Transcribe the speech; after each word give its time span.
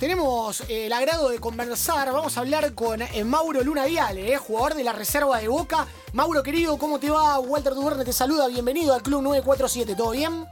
Tenemos 0.00 0.62
eh, 0.62 0.86
el 0.86 0.94
agrado 0.94 1.28
de 1.28 1.38
conversar, 1.38 2.10
vamos 2.10 2.34
a 2.34 2.40
hablar 2.40 2.74
con 2.74 3.02
eh, 3.02 3.22
Mauro 3.22 3.60
Luna 3.62 3.84
Viale, 3.84 4.32
eh, 4.32 4.38
jugador 4.38 4.72
de 4.72 4.82
la 4.82 4.94
reserva 4.94 5.38
de 5.38 5.46
Boca. 5.46 5.86
Mauro 6.14 6.42
querido, 6.42 6.78
¿cómo 6.78 6.98
te 6.98 7.10
va? 7.10 7.38
Walter 7.38 7.74
Duverne 7.74 8.02
te 8.02 8.14
saluda, 8.14 8.48
bienvenido 8.48 8.94
al 8.94 9.02
Club 9.02 9.20
947, 9.20 9.94
¿todo 9.94 10.12
bien? 10.12 10.46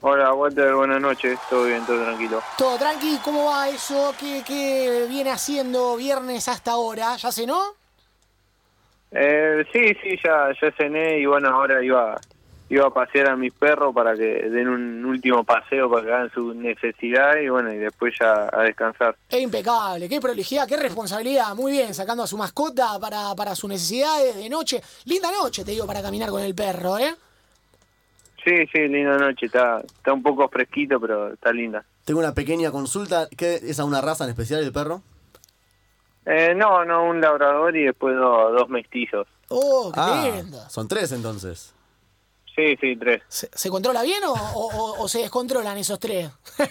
Hola 0.00 0.32
Walter, 0.32 0.74
buenas 0.74 0.98
noches, 0.98 1.38
todo 1.50 1.66
bien, 1.66 1.84
todo 1.84 2.02
tranquilo. 2.02 2.42
Todo 2.56 2.78
tranqui, 2.78 3.18
¿cómo 3.22 3.50
va 3.50 3.68
eso? 3.68 4.14
¿Qué, 4.18 4.42
qué 4.46 5.04
viene 5.10 5.30
haciendo 5.30 5.96
viernes 5.96 6.48
hasta 6.48 6.70
ahora? 6.70 7.16
¿Ya 7.16 7.30
cenó? 7.30 7.60
Eh, 9.10 9.62
sí, 9.74 9.94
sí, 10.02 10.18
ya, 10.24 10.52
ya 10.58 10.72
cené 10.72 11.18
y 11.18 11.26
bueno, 11.26 11.50
ahora 11.50 11.84
iba 11.84 12.18
iba 12.70 12.86
a 12.86 12.90
pasear 12.90 13.30
a 13.30 13.36
mis 13.36 13.52
perros 13.52 13.94
para 13.94 14.14
que 14.14 14.24
den 14.50 14.68
un 14.68 15.04
último 15.06 15.42
paseo 15.44 15.90
para 15.90 16.04
que 16.04 16.12
hagan 16.12 16.30
su 16.32 16.52
necesidad 16.54 17.36
y 17.36 17.48
bueno, 17.48 17.72
y 17.72 17.78
después 17.78 18.14
ya 18.20 18.48
a 18.52 18.62
descansar. 18.62 19.16
Es 19.28 19.40
impecable, 19.40 20.08
qué 20.08 20.20
prolijidad, 20.20 20.68
qué 20.68 20.76
responsabilidad. 20.76 21.54
Muy 21.54 21.72
bien, 21.72 21.94
sacando 21.94 22.22
a 22.22 22.26
su 22.26 22.36
mascota 22.36 22.98
para, 23.00 23.34
para 23.34 23.54
sus 23.54 23.70
necesidades 23.70 24.36
de 24.36 24.48
noche. 24.50 24.82
Linda 25.06 25.30
noche, 25.32 25.64
te 25.64 25.70
digo, 25.70 25.86
para 25.86 26.02
caminar 26.02 26.28
con 26.30 26.42
el 26.42 26.54
perro, 26.54 26.98
¿eh? 26.98 27.14
Sí, 28.44 28.54
sí, 28.72 28.86
linda 28.88 29.16
noche, 29.18 29.46
está, 29.46 29.80
está 29.80 30.12
un 30.12 30.22
poco 30.22 30.48
fresquito, 30.48 31.00
pero 31.00 31.32
está 31.32 31.52
linda. 31.52 31.84
Tengo 32.04 32.20
una 32.20 32.32
pequeña 32.34 32.70
consulta. 32.70 33.28
¿Qué 33.36 33.56
es 33.56 33.78
a 33.80 33.84
una 33.84 34.00
raza 34.00 34.24
en 34.24 34.30
especial 34.30 34.62
el 34.62 34.72
perro? 34.72 35.02
Eh, 36.24 36.54
no, 36.54 36.84
no, 36.84 37.04
un 37.04 37.20
labrador 37.20 37.76
y 37.76 37.84
después 37.84 38.14
do- 38.14 38.52
dos 38.52 38.68
mestizos. 38.68 39.26
Oh, 39.48 39.90
qué 39.92 40.00
Ah, 40.00 40.30
lindo. 40.36 40.58
son 40.68 40.86
tres 40.88 41.12
entonces. 41.12 41.74
Sí, 42.58 42.76
sí, 42.80 42.96
tres. 42.96 43.22
¿Se, 43.28 43.48
se 43.54 43.70
controla 43.70 44.02
bien 44.02 44.24
o, 44.24 44.32
o- 44.32 44.66
o- 44.66 45.02
o 45.04 45.08
se 45.08 45.20
descontrolan 45.20 45.78
esos 45.78 46.00
tres? 46.00 46.28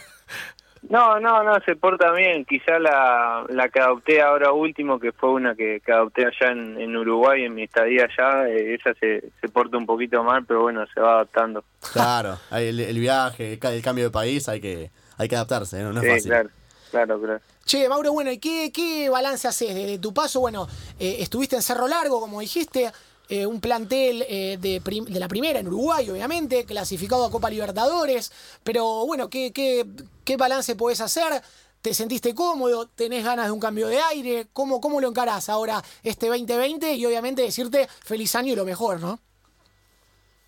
No, 0.90 1.20
no, 1.20 1.44
no, 1.44 1.60
se 1.66 1.76
porta 1.76 2.12
bien. 2.14 2.46
Quizá 2.46 2.80
la, 2.80 3.44
la 3.50 3.68
que 3.68 3.80
adopté 3.80 4.22
ahora 4.22 4.54
último, 4.54 5.00
que 5.00 5.12
fue 5.12 5.32
una 5.32 5.54
que, 5.54 5.82
que 5.86 5.92
adopté 5.92 6.26
allá 6.26 6.52
en, 6.54 6.80
en 6.80 6.96
Uruguay, 6.96 7.44
en 7.44 7.56
mi 7.56 7.64
estadía 7.64 8.06
allá, 8.06 8.48
eh, 8.48 8.76
esa 8.76 8.94
se, 8.98 9.32
se 9.42 9.50
porta 9.50 9.76
un 9.76 9.86
poquito 9.86 10.24
mal, 10.24 10.46
pero 10.46 10.62
bueno, 10.62 10.86
se 10.94 11.02
va 11.02 11.16
adaptando. 11.16 11.64
Claro, 11.92 12.38
hay 12.52 12.68
el, 12.68 12.80
el 12.80 13.00
viaje, 13.00 13.54
el 13.54 13.60
ca- 13.60 13.74
el 13.74 13.82
cambio 13.82 14.06
de 14.06 14.12
país, 14.12 14.48
hay 14.48 14.62
que, 14.62 14.92
hay 15.18 15.28
que 15.28 15.36
adaptarse, 15.36 15.82
¿no? 15.84 15.92
No 15.92 16.00
es 16.02 16.06
sí, 16.06 16.12
fácil. 16.14 16.30
claro, 16.32 16.50
claro, 16.92 17.22
claro. 17.22 17.40
Che, 17.66 17.90
Mauro, 17.90 18.14
bueno, 18.14 18.32
¿y 18.32 18.38
qué, 18.38 18.72
qué 18.74 19.10
balance 19.10 19.46
haces 19.48 19.76
de, 19.76 20.00
tu 20.00 20.14
paso? 20.14 20.40
Bueno, 20.40 20.68
eh, 21.00 21.18
estuviste 21.20 21.58
en 21.58 21.62
Cerro 21.64 21.88
Largo, 21.90 22.22
como 22.22 22.40
dijiste, 22.40 22.90
eh, 23.30 23.46
un 23.46 23.60
plantel 23.60 24.24
eh, 24.30 24.58
de, 24.60 24.82
la 25.20 25.28
primera 25.28 25.60
en 25.60 25.68
Uruguay, 25.68 26.10
obviamente, 26.10 26.66
clasificado 26.66 27.26
a 27.26 27.32
Copa 27.32 27.50
Libertadores, 27.50 28.32
pero 28.64 29.06
bueno, 29.06 29.30
¿qué, 29.30 29.52
qué, 29.52 29.86
qué 30.24 30.38
balance 30.38 30.76
podés 30.76 31.02
hacer? 31.02 31.42
¿Te 31.82 31.94
sentiste 31.94 32.34
cómodo? 32.34 32.88
¿Tenés 32.88 33.24
ganas 33.24 33.48
de 33.48 33.52
un 33.52 33.60
cambio 33.60 33.88
de 33.88 34.00
aire? 34.00 34.48
¿Cómo, 34.54 34.82
cómo 34.82 35.00
lo 35.00 35.10
encarás 35.10 35.50
ahora 35.50 35.82
este 36.04 36.28
2020? 36.28 36.94
Y 36.94 37.06
obviamente 37.06 37.42
decirte 37.42 37.88
feliz 37.88 38.36
año 38.36 38.54
y 38.54 38.56
lo 38.56 38.66
mejor, 38.66 39.00
¿no? 39.00 39.20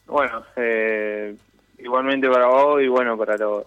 Bueno, 0.08 0.44
eh, 0.56 1.36
igualmente 1.78 2.30
para 2.30 2.48
vos 2.48 2.82
y 2.82 2.88
bueno, 2.88 3.18
para 3.18 3.38
los, 3.38 3.66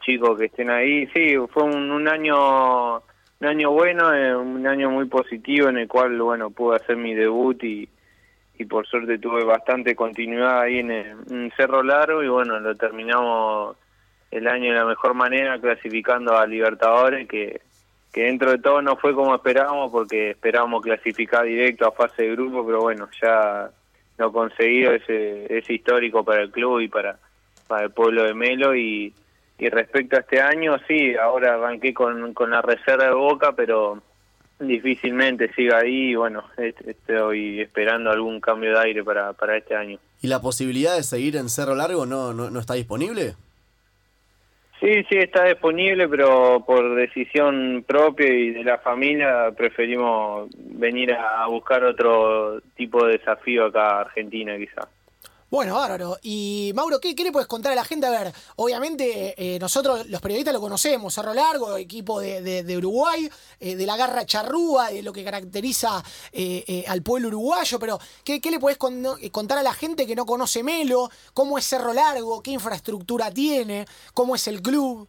chicos 0.00 0.38
que 0.38 0.46
estén 0.46 0.70
ahí. 0.70 1.06
Sí, 1.08 1.34
fue 1.52 1.64
un, 1.64 1.90
un 1.90 2.08
año 2.08 3.02
un 3.42 3.48
año 3.48 3.72
bueno, 3.72 4.14
eh, 4.14 4.36
un 4.36 4.64
año 4.66 4.88
muy 4.88 5.06
positivo 5.06 5.68
en 5.68 5.78
el 5.78 5.88
cual, 5.88 6.16
bueno, 6.22 6.50
pude 6.50 6.76
hacer 6.76 6.96
mi 6.96 7.12
debut 7.12 7.62
y, 7.64 7.88
y 8.62 8.66
por 8.66 8.86
suerte 8.86 9.18
tuve 9.18 9.44
bastante 9.44 9.94
continuidad 9.94 10.60
ahí 10.60 10.78
en, 10.78 10.90
en 10.90 11.52
Cerro 11.56 11.82
Largo 11.82 12.22
y 12.22 12.28
bueno, 12.28 12.58
lo 12.60 12.74
terminamos 12.74 13.76
el 14.30 14.48
año 14.48 14.72
de 14.72 14.78
la 14.78 14.84
mejor 14.86 15.14
manera 15.14 15.60
clasificando 15.60 16.36
a 16.36 16.46
Libertadores 16.46 17.28
que 17.28 17.60
que 18.12 18.24
dentro 18.24 18.50
de 18.50 18.58
todo 18.58 18.82
no 18.82 18.96
fue 18.96 19.14
como 19.14 19.34
esperábamos 19.34 19.90
porque 19.90 20.30
esperábamos 20.30 20.82
clasificar 20.82 21.44
directo 21.46 21.86
a 21.86 21.92
fase 21.92 22.24
de 22.24 22.32
grupo, 22.32 22.64
pero 22.64 22.82
bueno, 22.82 23.08
ya 23.20 23.70
lo 24.18 24.32
conseguido 24.32 24.92
ese 24.92 25.58
es 25.58 25.68
histórico 25.68 26.22
para 26.22 26.42
el 26.42 26.50
club 26.50 26.80
y 26.80 26.88
para, 26.88 27.18
para 27.66 27.84
el 27.84 27.90
pueblo 27.90 28.24
de 28.24 28.34
Melo. 28.34 28.76
Y, 28.76 29.14
y 29.58 29.68
respecto 29.70 30.16
a 30.16 30.20
este 30.20 30.42
año, 30.42 30.76
sí, 30.86 31.16
ahora 31.16 31.54
arranqué 31.54 31.94
con, 31.94 32.34
con 32.34 32.50
la 32.50 32.60
reserva 32.60 33.04
de 33.04 33.14
Boca, 33.14 33.52
pero 33.52 34.02
difícilmente 34.66 35.52
siga 35.54 35.78
ahí 35.78 36.10
y 36.10 36.14
bueno, 36.14 36.44
est- 36.56 36.80
estoy 36.86 37.60
esperando 37.60 38.10
algún 38.10 38.40
cambio 38.40 38.72
de 38.72 38.78
aire 38.80 39.04
para, 39.04 39.32
para 39.32 39.56
este 39.56 39.74
año. 39.74 39.98
¿Y 40.20 40.28
la 40.28 40.40
posibilidad 40.40 40.96
de 40.96 41.02
seguir 41.02 41.36
en 41.36 41.48
Cerro 41.48 41.74
Largo 41.74 42.06
no, 42.06 42.32
no, 42.32 42.50
no 42.50 42.60
está 42.60 42.74
disponible? 42.74 43.34
Sí, 44.80 45.04
sí, 45.08 45.16
está 45.16 45.44
disponible, 45.44 46.08
pero 46.08 46.64
por 46.66 46.96
decisión 46.96 47.84
propia 47.86 48.26
y 48.28 48.50
de 48.50 48.64
la 48.64 48.78
familia 48.78 49.52
preferimos 49.56 50.50
venir 50.56 51.12
a 51.12 51.46
buscar 51.46 51.84
otro 51.84 52.60
tipo 52.76 53.04
de 53.06 53.18
desafío 53.18 53.66
acá 53.66 53.98
a 53.98 54.00
Argentina 54.00 54.56
quizá. 54.58 54.88
Bueno, 55.52 55.74
bárbaro. 55.74 56.16
Y 56.22 56.72
Mauro, 56.74 56.98
¿qué, 56.98 57.14
qué 57.14 57.24
le 57.24 57.30
puedes 57.30 57.46
contar 57.46 57.72
a 57.72 57.74
la 57.74 57.84
gente? 57.84 58.06
A 58.06 58.10
ver, 58.10 58.32
obviamente 58.56 59.34
eh, 59.36 59.58
nosotros 59.58 60.08
los 60.08 60.22
periodistas 60.22 60.54
lo 60.54 60.62
conocemos, 60.62 61.12
Cerro 61.12 61.34
Largo, 61.34 61.76
equipo 61.76 62.20
de, 62.20 62.40
de- 62.40 62.62
de 62.62 62.76
Uruguay, 62.78 63.28
eh, 63.60 63.76
de 63.76 63.84
la 63.84 63.98
garra 63.98 64.24
charrúa, 64.24 64.88
de 64.90 65.02
lo 65.02 65.12
que 65.12 65.22
caracteriza 65.22 66.02
eh, 66.32 66.64
eh, 66.66 66.84
al 66.88 67.02
pueblo 67.02 67.28
uruguayo, 67.28 67.78
pero 67.78 67.98
¿qué, 68.24 68.40
qué 68.40 68.50
le 68.50 68.58
puedes 68.58 68.78
con- 68.78 69.04
contar 69.30 69.58
a 69.58 69.62
la 69.62 69.74
gente 69.74 70.06
que 70.06 70.16
no 70.16 70.24
conoce 70.24 70.62
Melo? 70.62 71.10
¿Cómo 71.34 71.58
es 71.58 71.66
Cerro 71.66 71.92
Largo? 71.92 72.42
¿Qué 72.42 72.52
infraestructura 72.52 73.30
tiene? 73.30 73.84
¿Cómo 74.14 74.34
es 74.34 74.48
el 74.48 74.62
club? 74.62 75.06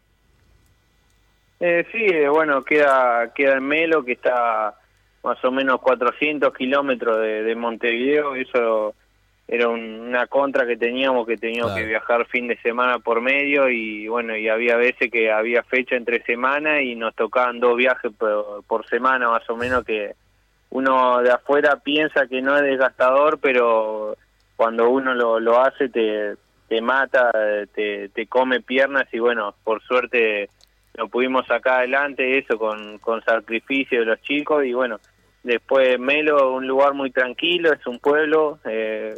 Sí, 1.60 2.06
bueno, 2.30 2.66
queda, 2.66 3.32
queda 3.34 3.54
en 3.54 3.64
Melo, 3.64 4.04
que 4.04 4.12
está 4.12 4.78
más 5.24 5.42
o 5.46 5.52
menos 5.52 5.80
400 5.80 6.54
kilómetros 6.54 7.16
de, 7.20 7.44
de 7.44 7.56
Montevideo, 7.56 8.36
eso 8.36 8.94
era 9.48 9.68
un- 9.68 10.00
una 10.00 10.26
contra 10.28 10.66
que 10.66 10.78
teníamos, 10.78 11.28
que 11.28 11.38
teníamos 11.38 11.72
Claro. 11.74 11.84
que 11.86 11.90
viajar 11.90 12.26
fin 12.28 12.48
de 12.48 12.58
semana 12.58 13.00
por 13.00 13.22
medio 13.22 13.70
y 13.70 14.08
bueno, 14.08 14.36
y 14.38 14.48
había 14.48 14.78
veces 14.78 15.12
que 15.12 15.32
había 15.32 15.64
fecha 15.64 15.96
entre 15.96 16.24
semana 16.24 16.82
y 16.82 16.96
nos 16.96 17.14
tocaban 17.16 17.60
dos 17.60 17.76
viajes 17.78 18.12
por, 18.18 18.64
por 18.66 18.88
semana 18.88 19.30
más 19.30 19.48
o 19.50 19.56
menos 19.58 19.84
que 19.84 20.14
uno 20.70 21.22
de 21.22 21.30
afuera 21.32 21.76
piensa 21.84 22.26
que 22.28 22.42
no 22.42 22.56
es 22.56 22.64
desgastador, 22.64 23.38
pero 23.40 24.16
cuando 24.56 24.90
uno 24.90 25.14
lo, 25.14 25.40
lo 25.40 25.62
hace 25.62 25.90
te, 25.90 26.36
te 26.70 26.82
mata, 26.82 27.30
te, 27.76 28.10
te 28.10 28.26
come 28.28 28.62
piernas 28.62 29.06
y 29.12 29.20
bueno, 29.20 29.54
por 29.64 29.82
suerte 29.84 30.50
lo 30.96 31.08
pudimos 31.10 31.46
sacar 31.48 31.80
adelante 31.80 32.38
eso 32.38 32.58
con, 32.58 32.98
con 33.00 33.22
sacrificio 33.24 34.00
de 34.00 34.06
los 34.06 34.22
chicos 34.22 34.64
y 34.66 34.74
bueno, 34.74 35.00
después 35.44 36.00
Melo, 36.00 36.54
un 36.54 36.68
lugar 36.68 36.94
muy 36.94 37.12
tranquilo, 37.12 37.72
es 37.72 37.86
un 37.86 38.00
pueblo, 38.00 38.60
eh, 38.66 39.16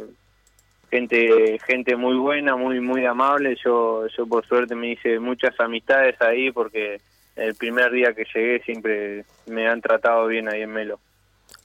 gente 0.90 1.58
gente 1.66 1.96
muy 1.96 2.16
buena, 2.16 2.56
muy 2.56 2.80
muy 2.80 3.04
amable, 3.04 3.56
yo 3.64 4.06
yo 4.08 4.26
por 4.26 4.46
suerte 4.46 4.74
me 4.74 4.92
hice 4.92 5.18
muchas 5.18 5.58
amistades 5.58 6.20
ahí 6.20 6.50
porque 6.50 7.00
el 7.36 7.54
primer 7.54 7.92
día 7.92 8.14
que 8.14 8.24
llegué 8.34 8.60
siempre 8.62 9.24
me 9.46 9.68
han 9.68 9.80
tratado 9.80 10.26
bien 10.26 10.48
ahí 10.48 10.62
en 10.62 10.72
Melo. 10.72 10.98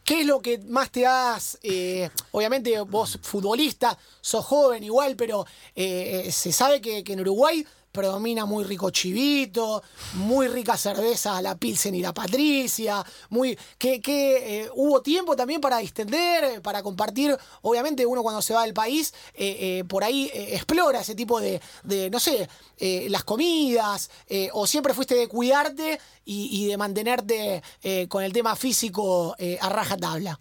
¿Qué 0.03 0.21
es 0.21 0.25
lo 0.27 0.41
que 0.41 0.57
más 0.67 0.91
te 0.91 1.05
has, 1.05 1.59
eh, 1.63 2.09
obviamente 2.31 2.77
vos 2.81 3.19
futbolista, 3.21 3.97
sos 4.19 4.43
joven 4.43 4.83
igual, 4.83 5.15
pero 5.15 5.45
eh, 5.75 6.23
eh, 6.25 6.31
se 6.31 6.51
sabe 6.51 6.81
que, 6.81 7.03
que 7.03 7.13
en 7.13 7.21
Uruguay 7.21 7.65
predomina 7.91 8.45
muy 8.45 8.63
rico 8.63 8.89
chivito, 8.89 9.83
muy 10.13 10.47
rica 10.47 10.77
cerveza 10.77 11.41
la 11.41 11.55
Pilsen 11.55 11.95
y 11.95 12.01
la 12.01 12.13
Patricia, 12.13 13.05
muy 13.29 13.57
que, 13.77 14.01
que 14.01 14.61
eh, 14.63 14.69
hubo 14.75 15.01
tiempo 15.01 15.35
también 15.35 15.61
para 15.61 15.77
distender, 15.77 16.43
eh, 16.43 16.61
para 16.61 16.81
compartir, 16.83 17.37
obviamente 17.61 18.05
uno 18.05 18.23
cuando 18.23 18.41
se 18.41 18.53
va 18.53 18.63
del 18.63 18.73
país, 18.73 19.13
eh, 19.33 19.83
por 19.87 20.03
ahí 20.03 20.29
explora 20.33 21.01
ese 21.01 21.15
tipo 21.15 21.39
de, 21.39 21.61
de 21.83 22.09
no 22.09 22.19
sé, 22.19 22.47
las 23.09 23.23
comidas, 23.23 24.09
o 24.53 24.65
siempre 24.65 24.93
fuiste 24.93 25.15
de 25.15 25.27
cuidarte 25.27 25.99
y, 26.25 26.49
y 26.51 26.67
de 26.67 26.77
mantenerte 26.77 27.61
con 28.09 28.23
el 28.23 28.33
tema 28.33 28.55
físico 28.55 29.35
a 29.59 29.69
rajatabla. 29.69 30.39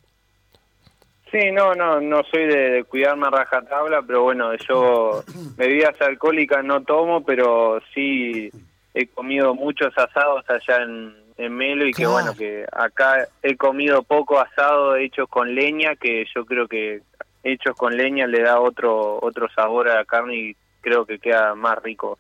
Sí, 1.31 1.53
no, 1.53 1.75
no, 1.75 2.01
no 2.01 2.23
soy 2.25 2.47
de, 2.47 2.71
de 2.71 2.85
cuidarme 2.85 3.29
a 3.29 3.31
rajatabla, 3.31 4.03
pero 4.03 4.23
bueno, 4.23 4.53
yo 4.69 5.23
bebidas 5.57 6.01
alcohólicas 6.01 6.65
no 6.65 6.83
tomo, 6.83 7.25
pero 7.25 7.81
sí 7.95 8.51
he 8.95 9.07
comido 9.07 9.55
muchos 9.55 9.97
asados 9.97 10.45
allá 10.49 10.83
en, 10.83 11.15
en 11.37 11.57
Melo 11.57 11.87
y 11.87 11.93
que 11.93 12.07
bueno, 12.07 12.35
que 12.37 12.67
acá 12.73 13.29
he 13.43 13.57
comido 13.57 14.03
poco 14.03 14.41
asado 14.41 14.97
hechos 14.97 15.29
con 15.29 15.55
leña, 15.55 15.95
que 15.97 16.27
yo 16.35 16.45
creo 16.45 16.67
que 16.67 17.03
hechos 17.45 17.77
con 17.77 17.97
leña 17.97 18.27
le 18.27 18.43
da 18.43 18.61
otro 18.61 19.19
otro 19.23 19.49
sabor 19.55 19.89
a 19.89 19.97
la 19.97 20.05
carne 20.05 20.35
y 20.37 20.57
creo 20.81 21.07
que 21.07 21.19
queda 21.19 21.55
más 21.55 21.81
rico. 21.83 22.19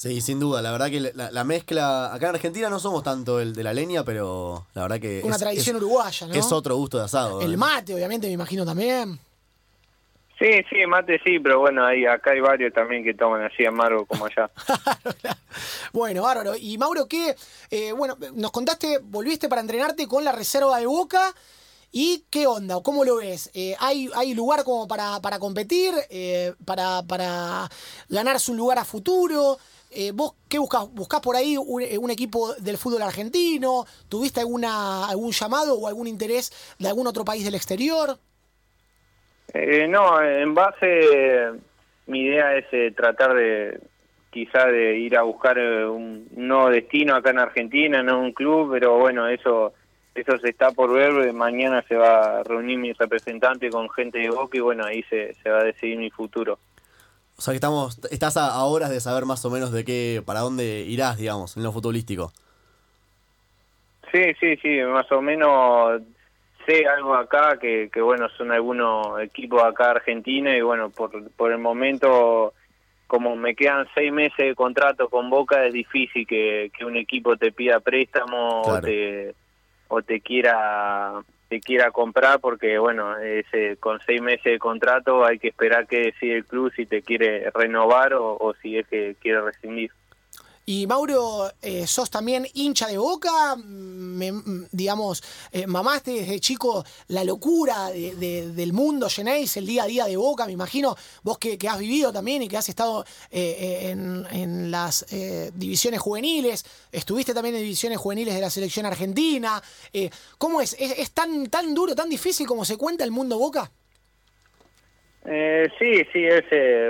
Sí, 0.00 0.22
sin 0.22 0.40
duda. 0.40 0.62
La 0.62 0.72
verdad 0.72 0.88
que 0.88 0.98
la, 1.14 1.30
la 1.30 1.44
mezcla. 1.44 2.14
Acá 2.14 2.30
en 2.30 2.36
Argentina 2.36 2.70
no 2.70 2.80
somos 2.80 3.02
tanto 3.02 3.38
el 3.38 3.52
de 3.54 3.62
la 3.62 3.74
leña, 3.74 4.02
pero 4.02 4.66
la 4.72 4.80
verdad 4.82 4.98
que. 4.98 5.20
Una 5.22 5.34
es- 5.34 5.40
tradición 5.42 5.76
es- 5.76 5.82
uruguaya, 5.82 6.26
¿no? 6.26 6.32
Es 6.32 6.50
otro 6.52 6.74
gusto 6.76 6.96
de 6.96 7.04
asado. 7.04 7.42
El 7.42 7.58
mate, 7.58 7.94
obviamente, 7.94 8.26
me 8.26 8.32
imagino 8.32 8.64
también. 8.64 9.20
Sí, 10.38 10.48
sí, 10.70 10.86
mate 10.88 11.20
sí, 11.22 11.38
pero 11.38 11.60
bueno, 11.60 11.84
ahí 11.84 12.06
acá 12.06 12.30
hay 12.30 12.40
varios 12.40 12.72
también 12.72 13.04
que 13.04 13.12
toman 13.12 13.42
así 13.44 13.66
amargo 13.66 14.06
como 14.06 14.24
allá. 14.24 14.50
bueno, 15.92 16.22
bárbaro. 16.22 16.56
Y 16.56 16.78
Mauro, 16.78 17.06
¿qué? 17.06 17.36
Eh, 17.70 17.92
bueno, 17.92 18.16
nos 18.34 18.50
contaste, 18.50 19.00
volviste 19.02 19.50
para 19.50 19.60
entrenarte 19.60 20.08
con 20.08 20.24
la 20.24 20.32
reserva 20.32 20.78
de 20.78 20.86
Boca. 20.86 21.34
¿Y 21.92 22.24
qué 22.30 22.46
onda? 22.46 22.80
¿Cómo 22.82 23.04
lo 23.04 23.16
ves? 23.16 23.50
Eh, 23.52 23.76
¿hay, 23.80 24.08
¿Hay 24.14 24.32
lugar 24.32 24.64
como 24.64 24.86
para, 24.88 25.20
para 25.20 25.38
competir? 25.40 25.92
Eh, 26.08 26.54
para, 26.64 27.02
para 27.02 27.68
ganarse 28.08 28.50
un 28.52 28.56
lugar 28.56 28.78
a 28.78 28.84
futuro? 28.86 29.58
Eh, 29.90 30.12
¿Vos 30.14 30.34
qué 30.48 30.58
buscás? 30.58 30.88
¿Buscás 30.92 31.20
por 31.20 31.36
ahí 31.36 31.56
un, 31.56 31.82
eh, 31.82 31.98
un, 31.98 32.10
equipo 32.10 32.54
del 32.54 32.78
fútbol 32.78 33.02
argentino? 33.02 33.84
¿Tuviste 34.08 34.40
alguna, 34.40 35.08
algún 35.08 35.32
llamado 35.32 35.74
o 35.74 35.88
algún 35.88 36.06
interés 36.06 36.76
de 36.78 36.88
algún 36.88 37.06
otro 37.06 37.24
país 37.24 37.44
del 37.44 37.56
exterior? 37.56 38.18
Eh, 39.52 39.88
no, 39.88 40.22
en 40.22 40.54
base, 40.54 41.50
mi 42.06 42.20
idea 42.20 42.56
es 42.56 42.66
eh, 42.72 42.92
tratar 42.96 43.34
de 43.34 43.80
quizá 44.30 44.66
de 44.66 44.96
ir 44.96 45.16
a 45.16 45.22
buscar 45.22 45.58
eh, 45.58 45.84
un 45.84 46.28
nuevo 46.36 46.70
destino 46.70 47.16
acá 47.16 47.30
en 47.30 47.40
Argentina, 47.40 48.02
no 48.02 48.20
un 48.20 48.32
club, 48.32 48.70
pero 48.72 48.98
bueno, 48.98 49.26
eso 49.26 49.72
eso 50.14 50.38
se 50.38 50.50
está 50.50 50.70
por 50.70 50.92
ver. 50.92 51.32
Mañana 51.32 51.82
se 51.88 51.96
va 51.96 52.40
a 52.40 52.42
reunir 52.44 52.78
mi 52.78 52.92
representante 52.92 53.70
con 53.70 53.90
gente 53.90 54.18
de 54.18 54.30
Boca 54.30 54.56
y 54.56 54.60
bueno, 54.60 54.84
ahí 54.84 55.02
se, 55.04 55.34
se 55.34 55.50
va 55.50 55.60
a 55.60 55.64
decidir 55.64 55.98
mi 55.98 56.10
futuro. 56.10 56.58
O 57.40 57.42
sea 57.42 57.52
que 57.52 57.56
estamos, 57.56 57.98
estás 58.10 58.36
a, 58.36 58.48
a, 58.48 58.64
horas 58.64 58.90
de 58.90 59.00
saber 59.00 59.24
más 59.24 59.42
o 59.46 59.50
menos 59.50 59.72
de 59.72 59.82
qué, 59.82 60.22
para 60.26 60.40
dónde 60.40 60.80
irás, 60.80 61.16
digamos, 61.16 61.56
en 61.56 61.62
lo 61.62 61.72
futbolístico. 61.72 62.32
Sí, 64.12 64.34
sí, 64.38 64.58
sí, 64.58 64.78
más 64.82 65.10
o 65.10 65.22
menos 65.22 66.02
sé 66.66 66.86
algo 66.86 67.14
acá, 67.14 67.58
que, 67.58 67.88
que 67.90 68.02
bueno, 68.02 68.28
son 68.36 68.52
algunos 68.52 69.22
equipos 69.22 69.62
acá 69.62 69.92
Argentina 69.92 70.54
y 70.54 70.60
bueno, 70.60 70.90
por, 70.90 71.30
por 71.30 71.50
el 71.50 71.56
momento, 71.56 72.52
como 73.06 73.34
me 73.36 73.54
quedan 73.54 73.88
seis 73.94 74.12
meses 74.12 74.36
de 74.36 74.54
contrato 74.54 75.08
con 75.08 75.30
Boca, 75.30 75.64
es 75.64 75.72
difícil 75.72 76.26
que, 76.26 76.70
que 76.76 76.84
un 76.84 76.98
equipo 76.98 77.38
te 77.38 77.52
pida 77.52 77.80
préstamo 77.80 78.60
claro. 78.64 78.80
o, 78.80 78.82
te, 78.82 79.34
o 79.88 80.02
te 80.02 80.20
quiera 80.20 81.22
te 81.50 81.60
quiera 81.60 81.90
comprar 81.90 82.38
porque 82.38 82.78
bueno 82.78 83.18
ese 83.18 83.76
con 83.78 83.98
seis 84.06 84.22
meses 84.22 84.44
de 84.44 84.58
contrato 84.60 85.24
hay 85.24 85.40
que 85.40 85.48
esperar 85.48 85.88
que 85.88 85.98
decida 85.98 86.36
el 86.36 86.46
club 86.46 86.72
si 86.76 86.86
te 86.86 87.02
quiere 87.02 87.50
renovar 87.50 88.14
o 88.14 88.54
si 88.62 88.78
es 88.78 88.86
que 88.86 89.16
quiere 89.20 89.40
rescindir 89.40 89.90
y 90.72 90.86
Mauro, 90.86 91.50
eh, 91.60 91.84
sos 91.84 92.08
también 92.10 92.46
hincha 92.54 92.86
de 92.86 92.96
boca, 92.96 93.56
digamos, 94.70 95.48
eh, 95.50 95.66
mamaste 95.66 96.12
desde 96.12 96.38
chico 96.38 96.84
la 97.08 97.24
locura 97.24 97.90
de, 97.90 98.14
de, 98.14 98.52
del 98.52 98.72
mundo, 98.72 99.08
llenéis 99.08 99.56
el 99.56 99.66
día 99.66 99.82
a 99.82 99.86
día 99.86 100.04
de 100.04 100.16
boca, 100.16 100.46
me 100.46 100.52
imagino, 100.52 100.94
vos 101.24 101.38
que, 101.38 101.58
has 101.68 101.76
vivido 101.76 102.12
también 102.12 102.44
y 102.44 102.48
que 102.48 102.56
has 102.56 102.68
estado 102.68 103.04
eh, 103.32 103.90
en, 103.90 104.70
las 104.70 105.04
divisiones 105.54 105.98
juveniles, 105.98 106.64
estuviste 106.92 107.34
también 107.34 107.56
en 107.56 107.62
divisiones 107.62 107.98
juveniles 107.98 108.32
de 108.36 108.40
la 108.40 108.50
selección 108.50 108.86
argentina, 108.86 109.60
¿cómo 110.38 110.60
es? 110.60 110.76
es? 110.78 111.00
¿Es, 111.00 111.10
tan, 111.10 111.50
tan 111.50 111.74
duro, 111.74 111.96
tan 111.96 112.08
difícil 112.08 112.46
como 112.46 112.64
se 112.64 112.76
cuenta 112.76 113.02
el 113.02 113.10
mundo 113.10 113.38
boca? 113.38 113.72
Sí, 115.24 116.04
sí, 116.12 116.24
es 116.24 116.44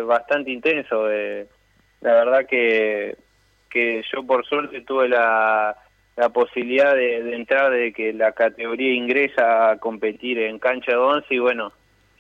bastante 0.07 0.51
intenso, 0.51 1.07
la 1.07 2.13
verdad 2.13 2.47
que 2.47 3.30
que 3.71 4.03
yo 4.13 4.27
por 4.27 4.45
suerte 4.45 4.83
tuve 4.83 5.09
la, 5.09 5.77
la 6.17 6.29
posibilidad 6.29 6.95
de, 6.95 7.23
de, 7.23 7.37
entrar 7.37 7.71
de 7.71 7.93
que 7.93 8.13
la 8.13 8.33
categoría 8.33 8.93
ingresa 8.93 9.71
a 9.71 9.79
competir 9.79 10.39
en 10.41 10.59
cancha 10.59 10.93
de 10.93 10.99
once 10.99 11.35
y 11.35 11.39
bueno, 11.39 11.73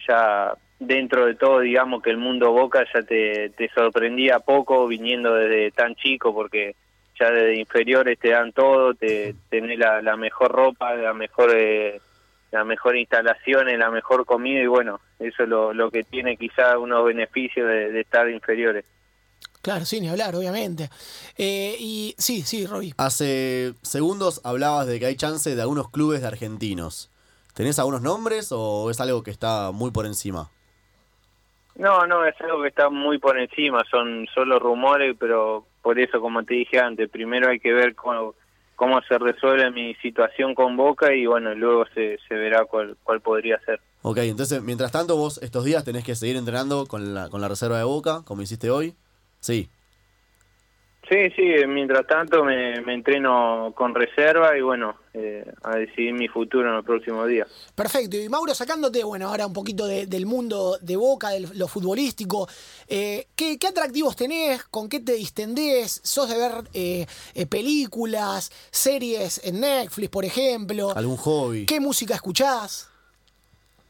ya 0.09 0.55
dentro 0.79 1.27
de 1.27 1.35
todo 1.35 1.61
digamos 1.61 2.03
que 2.03 2.11
el 2.11 2.17
mundo 2.17 2.53
Boca 2.53 2.87
ya 2.95 3.03
te, 3.03 3.51
te 3.51 3.69
sorprendía 3.69 4.39
poco 4.39 4.87
viniendo 4.87 5.35
desde 5.35 5.71
tan 5.73 5.95
chico 5.97 6.33
porque 6.33 6.75
ya 7.19 7.31
desde 7.31 7.61
inferiores 7.61 8.19
te 8.19 8.31
dan 8.31 8.53
todo, 8.53 8.95
te 8.95 9.35
tenés 9.51 9.79
la, 9.79 10.17
mejor 10.17 10.53
ropa, 10.53 10.95
la 10.95 11.13
mejor 11.13 11.51
eh, 11.55 12.01
la 12.51 12.65
mejor 12.65 12.97
instalación, 12.97 13.67
la 13.79 13.91
mejor 13.91 14.25
comida 14.25 14.61
y 14.61 14.67
bueno, 14.67 15.01
eso 15.19 15.43
es 15.43 15.49
lo, 15.49 15.75
lo 15.75 15.91
que 15.91 16.03
tiene 16.03 16.37
quizá 16.37 16.79
unos 16.79 17.05
beneficios 17.05 17.69
de, 17.69 17.93
de 17.93 18.01
estar 18.01 18.29
inferiores. 18.31 18.85
Claro, 19.63 19.85
sí, 19.85 20.01
ni 20.01 20.09
hablar, 20.09 20.35
obviamente. 20.35 20.89
Eh, 21.37 21.77
y 21.79 22.15
sí, 22.19 22.43
sí, 22.43 22.67
Roby. 22.67 22.95
Hace 22.97 23.75
segundos 23.83 24.41
hablabas 24.45 24.87
de 24.87 24.99
que 24.99 25.07
hay 25.07 25.17
chance 25.17 25.55
de 25.55 25.61
algunos 25.61 25.91
clubes 25.91 26.23
de 26.23 26.29
argentinos. 26.29 27.11
¿Tenés 27.55 27.79
algunos 27.79 28.01
nombres 28.01 28.53
o 28.53 28.91
es 28.91 29.01
algo 29.01 29.23
que 29.23 29.31
está 29.31 29.71
muy 29.73 29.91
por 29.91 30.07
encima? 30.07 30.51
No, 31.77 32.07
no, 32.07 32.25
es 32.25 32.35
algo 32.41 32.63
que 32.63 32.69
está 32.69 32.89
muy 32.89 33.19
por 33.19 33.39
encima, 33.39 33.83
son 33.91 34.27
solo 34.35 34.59
rumores, 34.59 35.17
pero 35.19 35.67
por 35.83 35.99
eso, 35.99 36.21
como 36.21 36.43
te 36.45 36.55
dije 36.55 36.79
antes, 36.79 37.09
primero 37.11 37.49
hay 37.49 37.59
que 37.59 37.73
ver 37.73 37.95
cómo, 37.95 38.35
cómo 38.77 39.01
se 39.03 39.19
resuelve 39.19 39.71
mi 39.71 39.95
situación 39.97 40.55
con 40.55 40.77
Boca 40.77 41.15
y 41.15 41.27
bueno, 41.27 41.55
luego 41.55 41.85
se, 41.95 42.19
se 42.29 42.35
verá 42.35 42.65
cuál, 42.65 42.97
cuál 43.03 43.21
podría 43.21 43.59
ser. 43.61 43.81
Ok, 44.03 44.19
entonces, 44.19 44.63
mientras 44.63 44.93
tanto, 44.93 45.17
vos 45.17 45.39
estos 45.43 45.65
días 45.65 45.85
tenés 45.85 46.05
que 46.05 46.15
seguir 46.15 46.37
entrenando 46.37 46.87
con 46.87 47.15
la, 47.15 47.29
con 47.29 47.41
la 47.41 47.49
reserva 47.49 47.79
de 47.79 47.85
Boca, 47.85 48.23
como 48.25 48.43
hiciste 48.43 48.71
hoy. 48.71 48.95
Sí. 49.41 49.69
Sí, 51.11 51.29
sí, 51.35 51.43
mientras 51.67 52.07
tanto 52.07 52.45
me, 52.45 52.81
me 52.83 52.95
entreno 52.95 53.73
con 53.75 53.93
reserva 53.97 54.57
y 54.57 54.61
bueno, 54.61 54.95
eh, 55.13 55.45
a 55.65 55.75
decidir 55.75 56.13
mi 56.13 56.29
futuro 56.29 56.71
en 56.71 56.77
el 56.77 56.85
próximo 56.85 57.27
día. 57.27 57.49
Perfecto, 57.75 58.17
y 58.17 58.29
Mauro, 58.29 58.55
sacándote, 58.55 59.03
bueno, 59.03 59.29
ahora 59.29 59.45
un 59.45 59.53
poquito 59.53 59.89
de, 59.89 60.07
del 60.07 60.25
mundo 60.25 60.79
de 60.81 60.95
Boca, 60.95 61.31
de 61.31 61.49
lo 61.55 61.67
futbolístico, 61.67 62.47
eh, 62.87 63.27
¿qué, 63.35 63.59
¿qué, 63.59 63.67
atractivos 63.67 64.15
tenés? 64.15 64.63
¿Con 64.67 64.89
qué 64.89 65.01
te 65.01 65.15
distendés? 65.15 66.01
¿Sos 66.05 66.29
de 66.29 66.39
ver 66.39 66.53
eh, 66.75 67.07
películas, 67.47 68.53
series 68.71 69.45
en 69.45 69.63
Netflix, 69.63 70.11
por 70.11 70.25
ejemplo? 70.25 70.93
¿Algún 70.95 71.17
hobby? 71.17 71.67
¿Qué 71.67 71.81
música 71.81 72.15
escuchás? 72.15 72.89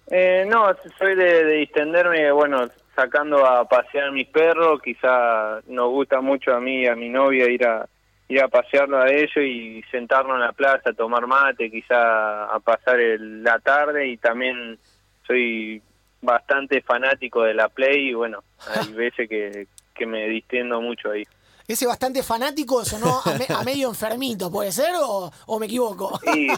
Eh, 0.07 0.47
no, 0.49 0.75
soy 0.99 1.15
de, 1.17 1.45
de 1.45 1.57
distenderme, 1.57 2.33
bueno, 2.33 2.67
sacando 3.01 3.47
a 3.47 3.67
pasear 3.67 4.13
mis 4.13 4.29
perros, 4.29 4.83
quizá 4.83 5.61
nos 5.69 5.89
gusta 5.89 6.21
mucho 6.21 6.55
a 6.55 6.61
mí 6.61 6.83
y 6.83 6.87
a 6.87 6.95
mi 6.95 7.09
novia 7.09 7.49
ir 7.49 7.67
a 7.67 7.89
ir 8.29 8.41
a 8.41 8.49
pasearlo 8.49 8.99
a 8.99 9.11
ellos 9.11 9.39
y 9.39 9.83
sentarnos 9.91 10.37
en 10.37 10.43
la 10.43 10.53
plaza, 10.53 10.91
a 10.91 10.93
tomar 10.93 11.27
mate, 11.27 11.71
quizá 11.71 12.45
a 12.45 12.61
pasar 12.61 13.01
el, 13.01 13.43
la 13.43 13.59
tarde 13.59 14.07
y 14.07 14.19
también 14.19 14.79
soy 15.27 15.83
bastante 16.21 16.81
fanático 16.83 17.43
de 17.43 17.55
la 17.55 17.69
Play 17.69 18.11
y 18.11 18.15
bueno, 18.15 18.45
hay 18.67 18.93
veces 18.95 19.29
que, 19.29 19.67
que 19.95 20.07
me 20.07 20.29
distiendo 20.29 20.81
mucho 20.81 21.11
ahí. 21.11 21.25
Ese 21.71 21.87
bastante 21.87 22.25
fanático 22.25 22.85
sonó 22.85 23.23
a, 23.25 23.35
me, 23.35 23.47
a 23.49 23.63
medio 23.63 23.89
enfermito, 23.89 24.51
¿puede 24.51 24.73
ser 24.73 24.93
o, 25.01 25.31
o 25.47 25.59
me 25.61 25.67
equivoco? 25.67 26.19
Sí, 26.25 26.49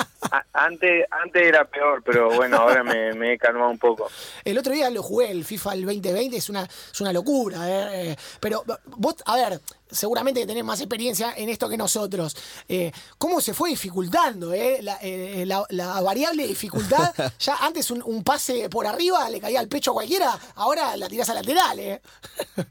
antes, 0.52 1.06
antes 1.10 1.42
era 1.42 1.64
peor, 1.64 2.02
pero 2.04 2.28
bueno, 2.36 2.58
ahora 2.58 2.84
me, 2.84 3.14
me, 3.14 3.32
he 3.32 3.38
calmado 3.38 3.70
un 3.70 3.78
poco. 3.78 4.10
El 4.44 4.58
otro 4.58 4.74
día 4.74 4.90
lo 4.90 5.02
jugué, 5.02 5.30
el 5.30 5.46
FIFA 5.46 5.72
el 5.72 5.86
2020, 5.86 6.36
es 6.36 6.50
una, 6.50 6.64
es 6.64 7.00
una 7.00 7.14
locura. 7.14 7.60
¿eh? 7.66 8.14
Pero 8.40 8.62
vos, 8.84 9.16
a 9.24 9.36
ver, 9.36 9.58
seguramente 9.90 10.40
que 10.40 10.46
tenés 10.46 10.64
más 10.64 10.80
experiencia 10.80 11.34
en 11.36 11.48
esto 11.48 11.68
que 11.68 11.76
nosotros. 11.76 12.36
Eh, 12.68 12.92
¿Cómo 13.18 13.40
se 13.40 13.54
fue 13.54 13.70
dificultando? 13.70 14.52
Eh? 14.52 14.78
La, 14.82 14.98
eh, 15.02 15.44
la, 15.46 15.64
la, 15.70 16.00
variable 16.00 16.46
dificultad, 16.46 17.14
ya 17.38 17.56
antes 17.60 17.90
un, 17.90 18.02
un, 18.04 18.22
pase 18.22 18.68
por 18.68 18.86
arriba 18.86 19.28
le 19.30 19.40
caía 19.40 19.60
al 19.60 19.68
pecho 19.68 19.90
a 19.92 19.94
cualquiera, 19.94 20.38
ahora 20.56 20.96
la 20.96 21.08
tirás 21.08 21.28
a 21.30 21.34
lateral. 21.34 21.78
¿eh? 21.78 22.00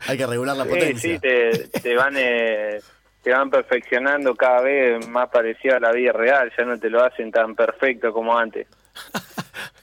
Hay 0.08 0.18
que 0.18 0.26
regular 0.26 0.56
la 0.56 0.64
sí, 0.64 0.70
potencia. 0.70 1.14
Sí, 1.14 1.20
te, 1.20 1.68
te 1.80 1.96
van... 1.96 2.16
Eh, 2.18 2.82
te 3.28 3.34
van 3.34 3.50
perfeccionando 3.50 4.36
cada 4.36 4.62
vez 4.62 5.06
más 5.10 5.28
parecido 5.28 5.76
a 5.76 5.82
la 5.82 5.92
vida 5.92 6.14
real, 6.14 6.50
ya 6.58 6.64
no 6.64 6.80
te 6.80 6.90
lo 6.90 7.04
hacen 7.04 7.30
tan 7.30 7.56
perfecto 7.56 8.14
como 8.14 8.38
antes. 8.38 8.68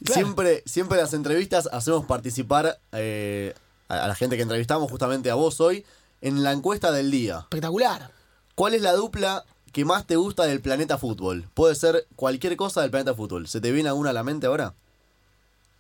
claro. 0.03 0.15
Siempre, 0.15 0.63
siempre 0.65 0.97
en 0.97 1.05
las 1.05 1.13
entrevistas 1.13 1.69
hacemos 1.71 2.07
participar 2.07 2.79
eh, 2.93 3.53
a 3.89 4.09
la 4.09 4.15
gente 4.15 4.37
que 4.37 4.43
entrevistamos, 4.43 4.91
justamente 4.91 5.31
a 5.31 5.35
vos 5.35 5.61
hoy, 5.61 5.85
en 6.25 6.43
la 6.43 6.53
encuesta 6.53 6.91
del 6.91 7.11
día. 7.11 7.41
Espectacular. 7.41 8.11
¿Cuál 8.55 8.73
es 8.73 8.81
la 8.81 8.93
dupla 8.93 9.45
que 9.73 9.85
más 9.85 10.07
te 10.07 10.17
gusta 10.17 10.47
del 10.47 10.63
planeta 10.63 10.97
fútbol? 10.97 11.45
Puede 11.53 11.75
ser 11.75 12.07
cualquier 12.17 12.57
cosa 12.57 12.81
del 12.81 12.91
planeta 12.91 13.15
fútbol. 13.15 13.47
¿Se 13.47 13.61
te 13.61 13.71
viene 13.73 13.91
alguna 13.91 14.11
a 14.11 14.15
la 14.15 14.25
mente 14.25 14.47
ahora? 14.47 14.73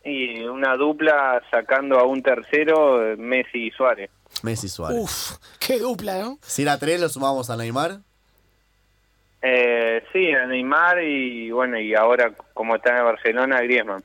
Y 0.04 0.42
una 0.42 0.76
dupla 0.76 1.42
sacando 1.50 1.98
a 1.98 2.04
un 2.04 2.22
tercero, 2.22 3.16
Messi 3.16 3.68
y 3.68 3.70
Suárez. 3.70 4.10
Messi 4.42 4.66
y 4.66 4.68
Suárez. 4.68 4.98
Uf, 5.00 5.38
qué 5.58 5.78
dupla, 5.78 6.18
¿no? 6.20 6.38
Si 6.42 6.60
era 6.60 6.78
tres, 6.78 7.00
lo 7.00 7.08
sumamos 7.08 7.48
a 7.48 7.56
Neymar. 7.56 8.00
Eh, 9.40 10.04
sí, 10.12 10.30
a 10.32 10.46
Neymar 10.46 11.02
y 11.02 11.50
bueno, 11.50 11.80
y 11.80 11.94
ahora 11.94 12.34
como 12.52 12.76
está 12.76 12.98
en 12.98 13.04
Barcelona, 13.04 13.62
Griezmann. 13.62 14.04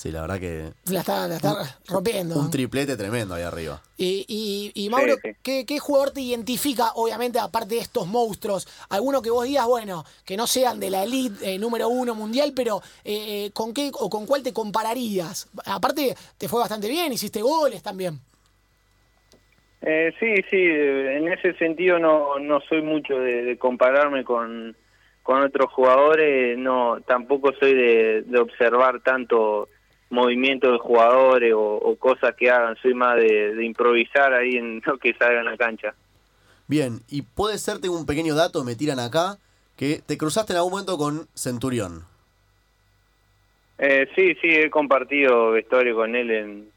Sí, 0.00 0.10
la 0.10 0.22
verdad 0.22 0.40
que. 0.40 0.70
La 0.90 1.00
está, 1.00 1.28
la 1.28 1.36
está 1.36 1.78
rompiendo. 1.86 2.34
Un 2.34 2.50
triplete 2.50 2.96
tremendo 2.96 3.34
ahí 3.34 3.42
arriba. 3.42 3.82
Y, 3.98 4.24
y, 4.28 4.72
y 4.74 4.88
Mauro, 4.88 5.16
¿qué, 5.42 5.66
¿qué, 5.66 5.78
jugador 5.78 6.10
te 6.10 6.22
identifica, 6.22 6.92
obviamente, 6.94 7.38
aparte 7.38 7.74
de 7.74 7.82
estos 7.82 8.06
monstruos? 8.06 8.66
Alguno 8.88 9.20
que 9.20 9.28
vos 9.28 9.44
digas, 9.44 9.66
bueno, 9.66 10.04
que 10.24 10.38
no 10.38 10.46
sean 10.46 10.80
de 10.80 10.88
la 10.88 11.04
elite 11.04 11.52
eh, 11.52 11.58
número 11.58 11.90
uno 11.90 12.14
mundial, 12.14 12.54
pero 12.56 12.80
eh, 13.04 13.44
eh, 13.44 13.50
¿con 13.52 13.74
qué 13.74 13.90
o 13.92 14.08
con 14.08 14.24
cuál 14.24 14.42
te 14.42 14.54
compararías? 14.54 15.50
Aparte, 15.66 16.14
te 16.38 16.48
fue 16.48 16.60
bastante 16.60 16.88
bien, 16.88 17.12
hiciste 17.12 17.42
goles 17.42 17.82
también. 17.82 18.20
Eh, 19.82 20.14
sí, 20.18 20.34
sí, 20.48 20.56
en 20.56 21.30
ese 21.30 21.52
sentido 21.58 21.98
no, 21.98 22.38
no 22.38 22.62
soy 22.62 22.80
mucho 22.80 23.18
de, 23.18 23.58
compararme 23.58 24.24
con, 24.24 24.74
con 25.22 25.42
otros 25.42 25.70
jugadores, 25.70 26.56
no 26.56 27.02
tampoco 27.02 27.52
soy 27.60 27.74
de, 27.74 28.22
de 28.22 28.38
observar 28.38 29.02
tanto 29.02 29.68
movimientos 30.10 30.72
de 30.72 30.78
jugadores 30.78 31.52
o, 31.56 31.96
cosas 31.98 32.34
que 32.36 32.50
hagan, 32.50 32.76
soy 32.82 32.94
más 32.94 33.16
de, 33.16 33.64
improvisar 33.64 34.34
ahí 34.34 34.56
en 34.56 34.82
lo 34.84 34.98
que 34.98 35.14
salga 35.14 35.40
en 35.40 35.46
la 35.46 35.56
cancha. 35.56 35.94
Bien, 36.66 37.00
y 37.08 37.22
puede 37.22 37.58
ser, 37.58 37.80
tengo 37.80 37.96
un 37.96 38.06
pequeño 38.06 38.34
dato, 38.34 38.64
me 38.64 38.76
tiran 38.76 39.00
acá, 39.00 39.38
que 39.76 40.00
te 40.04 40.18
cruzaste 40.18 40.52
en 40.52 40.58
algún 40.58 40.72
momento 40.72 40.98
con 40.98 41.26
Centurión. 41.34 42.04
Eh, 43.78 44.08
sí, 44.14 44.34
sí, 44.42 44.48
he 44.48 44.68
compartido 44.68 45.52
vestuario 45.52 45.94
con 45.94 46.14
él 46.14 46.30
en 46.30 46.70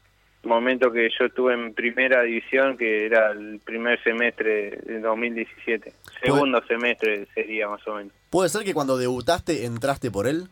momento 0.46 0.90
que 0.90 1.08
yo 1.18 1.26
estuve 1.26 1.54
en 1.54 1.74
primera 1.74 2.22
división, 2.22 2.76
que 2.76 3.06
era 3.06 3.32
el 3.32 3.60
primer 3.64 4.02
semestre 4.02 4.78
de 4.84 5.00
2017. 5.00 5.92
Segundo 6.22 6.62
semestre 6.66 7.26
sería 7.34 7.68
más 7.68 7.86
o 7.86 7.94
menos. 7.94 8.12
¿Puede 8.30 8.48
ser 8.48 8.64
que 8.64 8.74
cuando 8.74 8.96
debutaste 8.96 9.64
entraste 9.64 10.10
por 10.10 10.26
él? 10.26 10.48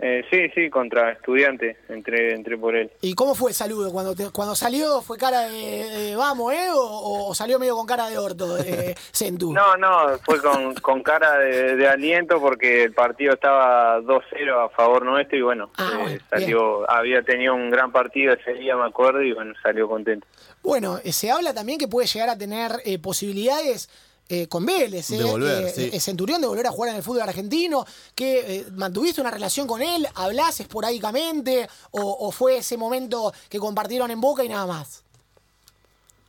Eh, 0.00 0.24
sí, 0.30 0.48
sí, 0.54 0.70
contra 0.70 1.10
estudiante, 1.10 1.76
entré, 1.88 2.32
entré 2.32 2.56
por 2.56 2.76
él. 2.76 2.88
¿Y 3.00 3.14
cómo 3.14 3.34
fue 3.34 3.50
el 3.50 3.54
saludo? 3.56 3.90
Cuando 3.90 4.14
cuando 4.32 4.54
salió, 4.54 5.02
¿fue 5.02 5.18
cara 5.18 5.40
de, 5.48 6.14
vamos, 6.16 6.52
eh? 6.52 6.68
O, 6.72 7.34
salió 7.34 7.58
medio 7.58 7.74
con 7.74 7.84
cara 7.84 8.08
de 8.08 8.16
orto, 8.16 8.58
eh, 8.58 8.94
Centu? 9.12 9.52
No, 9.52 9.76
no, 9.76 10.16
fue 10.24 10.40
con, 10.40 10.74
con 10.74 11.02
cara 11.02 11.38
de, 11.38 11.88
aliento 11.88 12.40
porque 12.40 12.84
el 12.84 12.92
partido 12.92 13.34
estaba 13.34 13.98
2-0 14.00 14.66
a 14.66 14.68
favor 14.68 15.04
nuestro 15.04 15.36
y 15.36 15.42
bueno, 15.42 15.72
ah, 15.78 16.04
eh, 16.08 16.20
salió, 16.30 16.88
había 16.88 17.22
tenido 17.22 17.54
un 17.54 17.68
gran 17.68 17.90
partido 17.90 18.34
ese 18.34 18.54
día, 18.54 18.76
me 18.76 18.86
acuerdo, 18.86 19.22
y 19.22 19.32
bueno, 19.32 19.54
salió 19.62 19.88
contento. 19.88 20.26
Bueno, 20.62 20.98
se 21.04 21.32
habla 21.32 21.52
también 21.54 21.78
que 21.78 21.88
puede 21.88 22.06
llegar 22.06 22.28
a 22.28 22.38
tener 22.38 22.70
posibilidades 23.02 23.88
eh, 24.28 24.46
con 24.46 24.66
Vélez, 24.66 25.10
eh, 25.10 25.16
eh, 25.18 25.90
eh, 25.94 26.00
Centurión 26.00 26.40
de 26.40 26.48
volver 26.48 26.66
a 26.66 26.70
jugar 26.70 26.90
en 26.90 26.96
el 26.96 27.02
fútbol 27.02 27.22
argentino, 27.22 27.84
que 28.14 28.64
mantuviste 28.76 29.20
una 29.20 29.30
relación 29.30 29.66
con 29.66 29.80
él, 29.80 30.06
hablas 30.14 30.60
esporádicamente 30.60 31.66
o, 31.92 32.30
fue 32.30 32.58
ese 32.58 32.76
momento 32.76 33.32
que 33.48 33.58
compartieron 33.58 34.10
en 34.10 34.20
Boca 34.20 34.44
y 34.44 34.48
nada 34.48 34.66
más. 34.66 35.04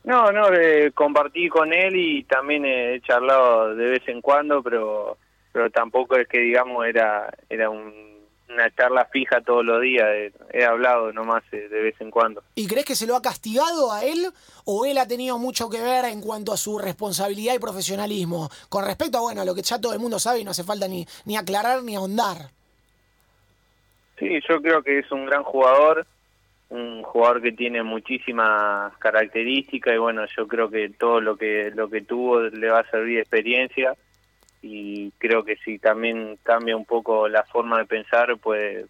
No, 0.02 0.32
no, 0.32 0.46
compartí 0.94 1.50
con 1.50 1.74
él 1.74 1.94
y 1.94 2.24
también 2.24 2.64
he 2.64 3.00
charlado 3.02 3.74
de 3.74 3.84
vez 3.84 4.08
en 4.08 4.22
cuando, 4.22 4.62
pero 4.62 5.18
pero 5.52 5.68
tampoco 5.68 6.16
es 6.16 6.28
que 6.28 6.38
digamos 6.38 6.86
era 6.86 7.28
era 7.50 7.68
un 7.68 8.09
una 8.52 8.70
charla 8.74 9.06
fija 9.06 9.40
todos 9.40 9.64
los 9.64 9.80
días, 9.80 10.06
he 10.52 10.64
hablado 10.64 11.12
nomás 11.12 11.42
eh, 11.52 11.68
de 11.68 11.82
vez 11.82 12.00
en 12.00 12.10
cuando. 12.10 12.42
¿Y 12.54 12.66
crees 12.66 12.84
que 12.84 12.94
se 12.94 13.06
lo 13.06 13.16
ha 13.16 13.22
castigado 13.22 13.92
a 13.92 14.04
él 14.04 14.26
o 14.64 14.84
él 14.84 14.98
ha 14.98 15.06
tenido 15.06 15.38
mucho 15.38 15.70
que 15.70 15.80
ver 15.80 16.04
en 16.06 16.20
cuanto 16.20 16.52
a 16.52 16.56
su 16.56 16.78
responsabilidad 16.78 17.54
y 17.54 17.58
profesionalismo? 17.58 18.48
Con 18.68 18.84
respecto 18.84 19.18
a 19.18 19.22
bueno, 19.22 19.44
lo 19.44 19.54
que 19.54 19.62
ya 19.62 19.80
todo 19.80 19.92
el 19.92 20.00
mundo 20.00 20.18
sabe 20.18 20.40
y 20.40 20.44
no 20.44 20.50
hace 20.50 20.64
falta 20.64 20.88
ni, 20.88 21.06
ni 21.24 21.36
aclarar 21.36 21.82
ni 21.82 21.96
ahondar. 21.96 22.50
Sí, 24.18 24.38
yo 24.48 24.60
creo 24.60 24.82
que 24.82 24.98
es 24.98 25.10
un 25.10 25.24
gran 25.24 25.42
jugador, 25.42 26.06
un 26.68 27.02
jugador 27.02 27.40
que 27.40 27.52
tiene 27.52 27.82
muchísimas 27.82 28.96
características 28.98 29.94
y 29.94 29.98
bueno, 29.98 30.24
yo 30.36 30.46
creo 30.46 30.68
que 30.68 30.90
todo 30.90 31.20
lo 31.20 31.36
que 31.36 31.72
lo 31.74 31.88
que 31.88 32.02
tuvo 32.02 32.40
le 32.40 32.68
va 32.68 32.80
a 32.80 32.90
servir 32.90 33.16
de 33.16 33.22
experiencia 33.22 33.96
y 34.62 35.10
creo 35.12 35.44
que 35.44 35.56
si 35.64 35.78
también 35.78 36.38
cambia 36.42 36.76
un 36.76 36.84
poco 36.84 37.28
la 37.28 37.44
forma 37.44 37.78
de 37.78 37.86
pensar 37.86 38.36
puede 38.38 38.86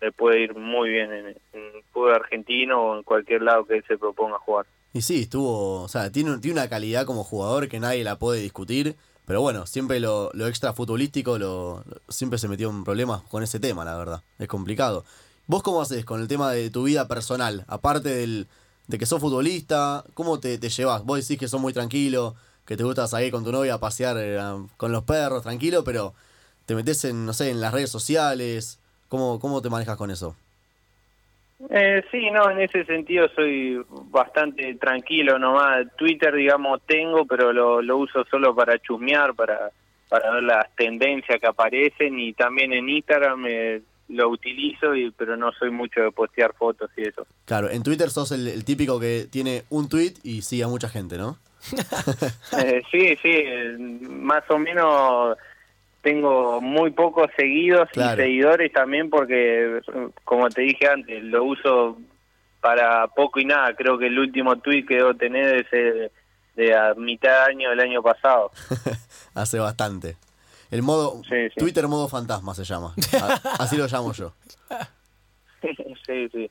le 0.00 0.12
puede 0.12 0.42
ir 0.42 0.54
muy 0.54 0.90
bien 0.90 1.12
en, 1.12 1.26
el 1.28 1.82
fútbol 1.92 2.14
argentino 2.14 2.82
o 2.82 2.96
en 2.98 3.04
cualquier 3.04 3.42
lado 3.42 3.64
que 3.64 3.76
él 3.76 3.84
se 3.88 3.96
proponga 3.96 4.38
jugar. 4.38 4.66
Y 4.92 5.00
sí, 5.00 5.22
estuvo, 5.22 5.82
o 5.82 5.88
sea, 5.88 6.10
tiene, 6.12 6.36
tiene 6.38 6.60
una 6.60 6.68
calidad 6.68 7.06
como 7.06 7.24
jugador 7.24 7.68
que 7.68 7.80
nadie 7.80 8.04
la 8.04 8.18
puede 8.18 8.40
discutir, 8.40 8.96
pero 9.26 9.40
bueno, 9.40 9.66
siempre 9.66 10.00
lo, 10.00 10.30
lo 10.34 10.46
extra 10.46 10.74
futbolístico 10.74 11.38
lo, 11.38 11.84
siempre 12.08 12.38
se 12.38 12.48
metió 12.48 12.68
en 12.68 12.84
problemas 12.84 13.22
con 13.22 13.42
ese 13.42 13.58
tema, 13.60 13.84
la 13.84 13.96
verdad. 13.96 14.22
Es 14.38 14.46
complicado. 14.46 15.04
¿Vos 15.46 15.62
cómo 15.62 15.80
haces 15.80 16.04
con 16.04 16.20
el 16.20 16.28
tema 16.28 16.52
de 16.52 16.70
tu 16.70 16.84
vida 16.84 17.08
personal? 17.08 17.64
Aparte 17.66 18.10
del, 18.10 18.46
de 18.86 18.98
que 18.98 19.06
sos 19.06 19.20
futbolista, 19.20 20.04
¿cómo 20.12 20.38
te, 20.38 20.58
te 20.58 20.68
llevas? 20.68 21.04
Vos 21.04 21.20
decís 21.20 21.38
que 21.38 21.48
sos 21.48 21.60
muy 21.60 21.72
tranquilo, 21.72 22.34
que 22.66 22.76
te 22.76 22.84
gusta 22.84 23.06
salir 23.06 23.30
con 23.30 23.44
tu 23.44 23.52
novia 23.52 23.74
a 23.74 23.80
pasear 23.80 24.16
eh, 24.18 24.38
con 24.76 24.92
los 24.92 25.04
perros, 25.04 25.42
tranquilo, 25.42 25.84
pero 25.84 26.14
te 26.66 26.74
metes 26.74 27.04
en, 27.04 27.26
no 27.26 27.32
sé, 27.32 27.50
en 27.50 27.60
las 27.60 27.72
redes 27.72 27.90
sociales. 27.90 28.80
¿Cómo, 29.08 29.38
cómo 29.38 29.60
te 29.62 29.70
manejas 29.70 29.96
con 29.96 30.10
eso? 30.10 30.34
Eh, 31.70 32.02
sí, 32.10 32.30
no, 32.30 32.50
en 32.50 32.60
ese 32.60 32.84
sentido 32.84 33.28
soy 33.34 33.80
bastante 34.10 34.74
tranquilo 34.74 35.38
nomás. 35.38 35.86
Twitter, 35.96 36.34
digamos, 36.34 36.80
tengo, 36.86 37.24
pero 37.26 37.52
lo, 37.52 37.80
lo 37.80 37.98
uso 37.98 38.24
solo 38.30 38.54
para 38.54 38.78
chusmear, 38.78 39.34
para, 39.34 39.70
para 40.08 40.32
ver 40.32 40.42
las 40.42 40.74
tendencias 40.74 41.40
que 41.40 41.46
aparecen 41.46 42.18
y 42.18 42.32
también 42.32 42.72
en 42.72 42.88
Instagram 42.88 43.46
eh, 43.46 43.82
lo 44.08 44.28
utilizo, 44.28 44.94
y, 44.94 45.10
pero 45.12 45.36
no 45.36 45.52
soy 45.52 45.70
mucho 45.70 46.00
de 46.00 46.10
postear 46.10 46.54
fotos 46.54 46.90
y 46.96 47.02
eso. 47.02 47.26
Claro, 47.44 47.70
en 47.70 47.82
Twitter 47.82 48.10
sos 48.10 48.32
el, 48.32 48.48
el 48.48 48.64
típico 48.64 48.98
que 48.98 49.26
tiene 49.30 49.64
un 49.70 49.88
tweet 49.88 50.14
y 50.22 50.42
sigue 50.42 50.64
a 50.64 50.68
mucha 50.68 50.88
gente, 50.88 51.16
¿no? 51.16 51.38
Eh, 52.58 52.82
sí, 52.90 53.16
sí, 53.22 53.44
más 54.08 54.44
o 54.50 54.58
menos 54.58 55.36
tengo 56.02 56.60
muy 56.60 56.90
pocos 56.90 57.28
seguidos 57.36 57.88
y 57.94 58.00
seguidores 58.00 58.72
también 58.72 59.08
porque, 59.08 59.80
como 60.24 60.48
te 60.50 60.62
dije 60.62 60.86
antes, 60.86 61.22
lo 61.24 61.44
uso 61.44 61.98
para 62.60 63.06
poco 63.08 63.40
y 63.40 63.46
nada. 63.46 63.74
Creo 63.74 63.98
que 63.98 64.06
el 64.06 64.18
último 64.18 64.56
tweet 64.56 64.84
que 64.86 64.96
debo 64.96 65.14
tener 65.14 65.66
es 65.72 66.10
de 66.56 66.74
a 66.74 66.94
mitad 66.94 67.30
de 67.30 67.52
año 67.52 67.70
del 67.70 67.80
año 67.80 68.02
pasado. 68.02 68.50
Hace 69.34 69.58
bastante. 69.58 70.16
El 70.70 70.82
modo 70.82 71.22
Twitter 71.56 71.86
modo 71.88 72.08
fantasma 72.08 72.54
se 72.54 72.64
llama. 72.64 72.94
Así 73.58 73.76
lo 73.76 73.86
llamo 73.86 74.12
yo. 74.12 74.34
sí, 76.06 76.28
sí. 76.30 76.50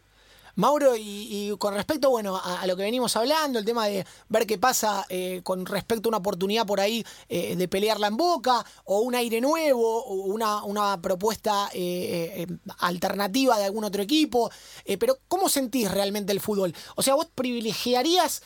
Mauro, 0.55 0.95
y, 0.95 1.51
con 1.57 1.74
respecto 1.74 2.12
bueno, 2.12 2.39
a, 2.43 2.67
lo 2.67 2.75
que 2.75 2.83
venimos 2.83 3.15
hablando, 3.15 3.57
el 3.57 3.65
tema 3.65 3.88
de 3.88 4.05
ver 4.29 4.45
qué 4.45 4.60
pasa 4.60 5.03
eh, 5.10 5.41
con 5.43 5.65
respecto 5.65 6.07
a 6.07 6.12
una 6.12 6.17
oportunidad 6.17 6.65
por 6.65 6.79
ahí 6.79 7.03
eh, 7.27 7.55
de 7.55 7.67
pelearla 7.67 8.07
en 8.07 8.17
boca, 8.17 8.63
o 8.86 9.00
un 9.00 9.15
aire 9.15 9.41
nuevo, 9.41 10.03
o 10.03 10.13
una, 10.25 10.63
una 10.63 11.01
propuesta 11.01 11.69
eh, 11.74 12.45
alternativa 12.77 13.57
de 13.57 13.65
algún 13.65 13.83
otro 13.83 14.03
equipo, 14.03 14.51
pero 15.00 15.17
¿cómo 15.27 15.50
sentís 15.50 15.89
realmente 15.89 16.31
el 16.31 16.39
fútbol? 16.39 16.74
O 16.95 17.01
sea, 17.01 17.15
vos 17.15 17.27
privilegiarías 17.33 18.43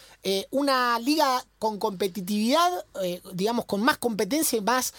una 0.51 0.99
liga 0.99 1.45
con 1.59 1.79
competitividad, 1.79 2.85
digamos, 3.33 3.65
con 3.65 3.81
más 3.81 3.97
competencia 3.97 4.57
y 4.57 4.61
más 4.61 4.93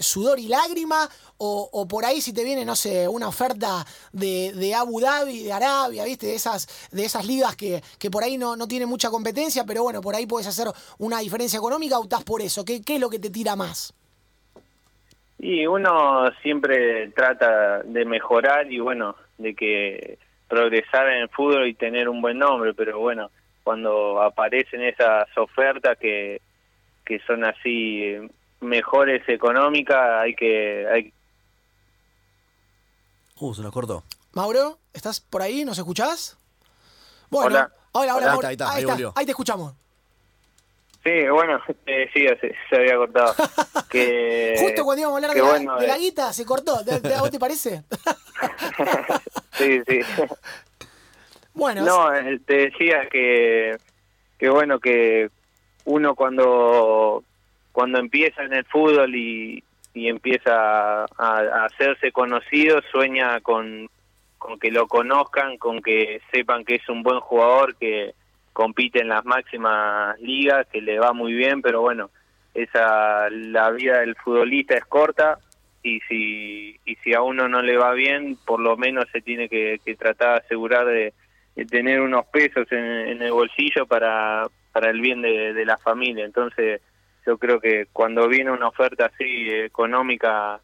sudor 0.00 0.38
y 0.38 0.48
lágrima, 0.48 1.08
o, 1.38 1.86
por 1.88 2.04
ahí 2.04 2.20
si 2.20 2.32
te 2.32 2.44
viene, 2.44 2.64
no 2.64 2.76
sé, 2.76 3.08
una 3.08 3.28
oferta 3.28 3.86
de, 4.12 4.52
de 4.52 4.74
Abu 4.74 5.00
Dhabi, 5.00 5.44
de 5.44 5.52
Arabia, 5.52 6.04
¿viste? 6.04 6.17
De 6.18 6.34
esas, 6.34 6.88
de 6.90 7.04
esas 7.04 7.26
ligas 7.26 7.56
que, 7.56 7.82
que 7.98 8.10
por 8.10 8.22
ahí 8.22 8.36
no, 8.36 8.56
no 8.56 8.66
tienen 8.66 8.88
mucha 8.88 9.10
competencia, 9.10 9.64
pero 9.64 9.82
bueno, 9.82 10.00
por 10.00 10.14
ahí 10.14 10.26
puedes 10.26 10.46
hacer 10.46 10.66
una 10.98 11.20
diferencia 11.20 11.58
económica 11.58 11.98
o 11.98 12.04
estás 12.04 12.24
por 12.24 12.42
eso. 12.42 12.64
¿Qué, 12.64 12.82
¿Qué 12.82 12.96
es 12.96 13.00
lo 13.00 13.08
que 13.08 13.18
te 13.18 13.30
tira 13.30 13.56
más? 13.56 13.94
Y 15.38 15.66
uno 15.66 16.30
siempre 16.42 17.10
trata 17.10 17.82
de 17.84 18.04
mejorar 18.04 18.70
y 18.72 18.80
bueno, 18.80 19.14
de 19.38 19.54
que 19.54 20.18
progresar 20.48 21.08
en 21.08 21.22
el 21.22 21.28
fútbol 21.28 21.68
y 21.68 21.74
tener 21.74 22.08
un 22.08 22.20
buen 22.20 22.38
nombre, 22.38 22.74
pero 22.74 22.98
bueno, 22.98 23.30
cuando 23.62 24.20
aparecen 24.20 24.82
esas 24.82 25.28
ofertas 25.36 25.96
que, 25.98 26.40
que 27.04 27.20
son 27.20 27.44
así 27.44 28.16
mejores 28.60 29.28
económicas, 29.28 30.22
hay 30.22 30.34
que, 30.34 30.86
hay 30.92 31.12
Uh, 33.40 33.54
se 33.54 33.62
nos 33.62 33.72
cortó. 33.72 34.02
Mauro, 34.32 34.78
¿estás 34.98 35.20
por 35.20 35.40
ahí? 35.40 35.64
¿Nos 35.64 35.78
escuchás? 35.78 36.36
Bueno, 37.30 37.46
hola, 37.48 37.70
hola, 37.92 38.16
hola. 38.16 38.48
Ahí, 38.48 38.52
está, 38.54 38.72
ahí, 38.72 38.84
está, 38.84 39.12
ahí, 39.14 39.24
te 39.24 39.30
escuchamos. 39.30 39.72
Sí, 41.04 41.28
bueno, 41.28 41.60
eh, 41.86 42.10
sí, 42.12 42.26
se, 42.68 42.76
había 42.76 42.96
cortado. 42.96 43.34
que, 43.90 44.56
Justo 44.58 44.84
cuando 44.84 45.00
íbamos 45.00 45.22
a 45.22 45.26
hablar 45.28 45.36
de, 45.36 45.64
la, 45.64 45.76
de, 45.76 45.86
la, 45.86 45.98
guita, 45.98 46.32
se 46.32 46.44
cortó. 46.44 46.84
¿Te, 46.84 47.00
te, 47.00 47.14
¿A 47.14 47.22
te 47.30 47.38
parece? 47.38 47.84
sí, 49.52 49.80
sí. 49.86 50.00
Bueno. 51.54 51.84
No, 51.84 52.14
eh, 52.14 52.38
te 52.46 52.68
decía 52.68 53.08
que, 53.10 53.76
que 54.38 54.48
bueno, 54.48 54.78
que 54.78 55.28
uno 55.86 56.14
cuando, 56.14 57.24
cuando 57.72 57.98
empieza 57.98 58.42
en 58.42 58.52
el 58.52 58.64
fútbol 58.64 59.12
y, 59.16 59.64
y 59.92 60.08
empieza 60.08 61.04
a, 61.04 61.64
hacerse 61.64 62.12
conocido, 62.12 62.80
sueña 62.92 63.40
con, 63.40 63.90
con 64.38 64.58
que 64.58 64.70
lo 64.70 64.86
conozcan, 64.86 65.58
con 65.58 65.82
que 65.82 66.20
sepan 66.32 66.64
que 66.64 66.76
es 66.76 66.88
un 66.88 67.02
buen 67.02 67.20
jugador, 67.20 67.76
que 67.76 68.14
compite 68.52 69.00
en 69.00 69.08
las 69.08 69.24
máximas 69.24 70.18
ligas, 70.20 70.66
que 70.68 70.80
le 70.80 70.98
va 70.98 71.12
muy 71.12 71.32
bien, 71.32 71.62
pero 71.62 71.80
bueno, 71.80 72.10
esa 72.54 73.28
la 73.30 73.70
vida 73.70 74.00
del 74.00 74.16
futbolista 74.16 74.76
es 74.76 74.84
corta 74.84 75.38
y 75.82 76.00
si 76.08 76.76
y 76.84 76.96
si 76.96 77.14
a 77.14 77.22
uno 77.22 77.48
no 77.48 77.62
le 77.62 77.76
va 77.76 77.92
bien, 77.92 78.36
por 78.46 78.60
lo 78.60 78.76
menos 78.76 79.04
se 79.12 79.20
tiene 79.20 79.48
que, 79.48 79.80
tratar 79.98 80.40
de 80.40 80.46
asegurar 80.46 80.86
de, 80.86 81.12
tener 81.70 82.00
unos 82.00 82.26
pesos 82.26 82.70
en, 82.72 83.22
el 83.22 83.32
bolsillo 83.32 83.86
para 83.86 84.46
para 84.72 84.90
el 84.90 85.00
bien 85.00 85.22
de, 85.22 85.52
de 85.52 85.64
la 85.64 85.76
familia. 85.76 86.24
Entonces, 86.24 86.80
yo 87.26 87.36
creo 87.36 87.60
que 87.60 87.86
cuando 87.92 88.28
viene 88.28 88.50
una 88.50 88.68
oferta 88.68 89.06
así 89.06 89.50
económica 89.50 90.60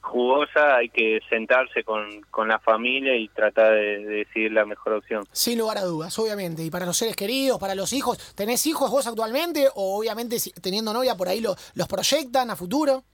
jugosa, 0.00 0.76
hay 0.76 0.88
que 0.88 1.20
sentarse 1.28 1.84
con, 1.84 2.22
con 2.30 2.48
la 2.48 2.58
familia 2.58 3.14
y 3.16 3.28
tratar 3.28 3.72
de, 3.74 4.04
decidir 4.04 4.52
la 4.52 4.64
mejor 4.64 4.94
opción. 4.94 5.24
Sin 5.32 5.58
lugar 5.58 5.78
a 5.78 5.82
dudas, 5.82 6.18
obviamente. 6.18 6.62
Y 6.62 6.70
para 6.70 6.86
los 6.86 6.96
seres 6.96 7.16
queridos, 7.16 7.58
para 7.58 7.74
los 7.74 7.92
hijos, 7.92 8.34
¿tenés 8.34 8.66
hijos 8.66 8.90
vos 8.90 9.06
actualmente 9.06 9.68
o 9.74 9.98
obviamente 9.98 10.36
teniendo 10.60 10.92
novia 10.92 11.14
por 11.14 11.28
ahí 11.28 11.40
lo, 11.40 11.54
los 11.74 11.88
proyectan 11.88 12.50
a 12.50 12.56
futuro? 12.56 13.04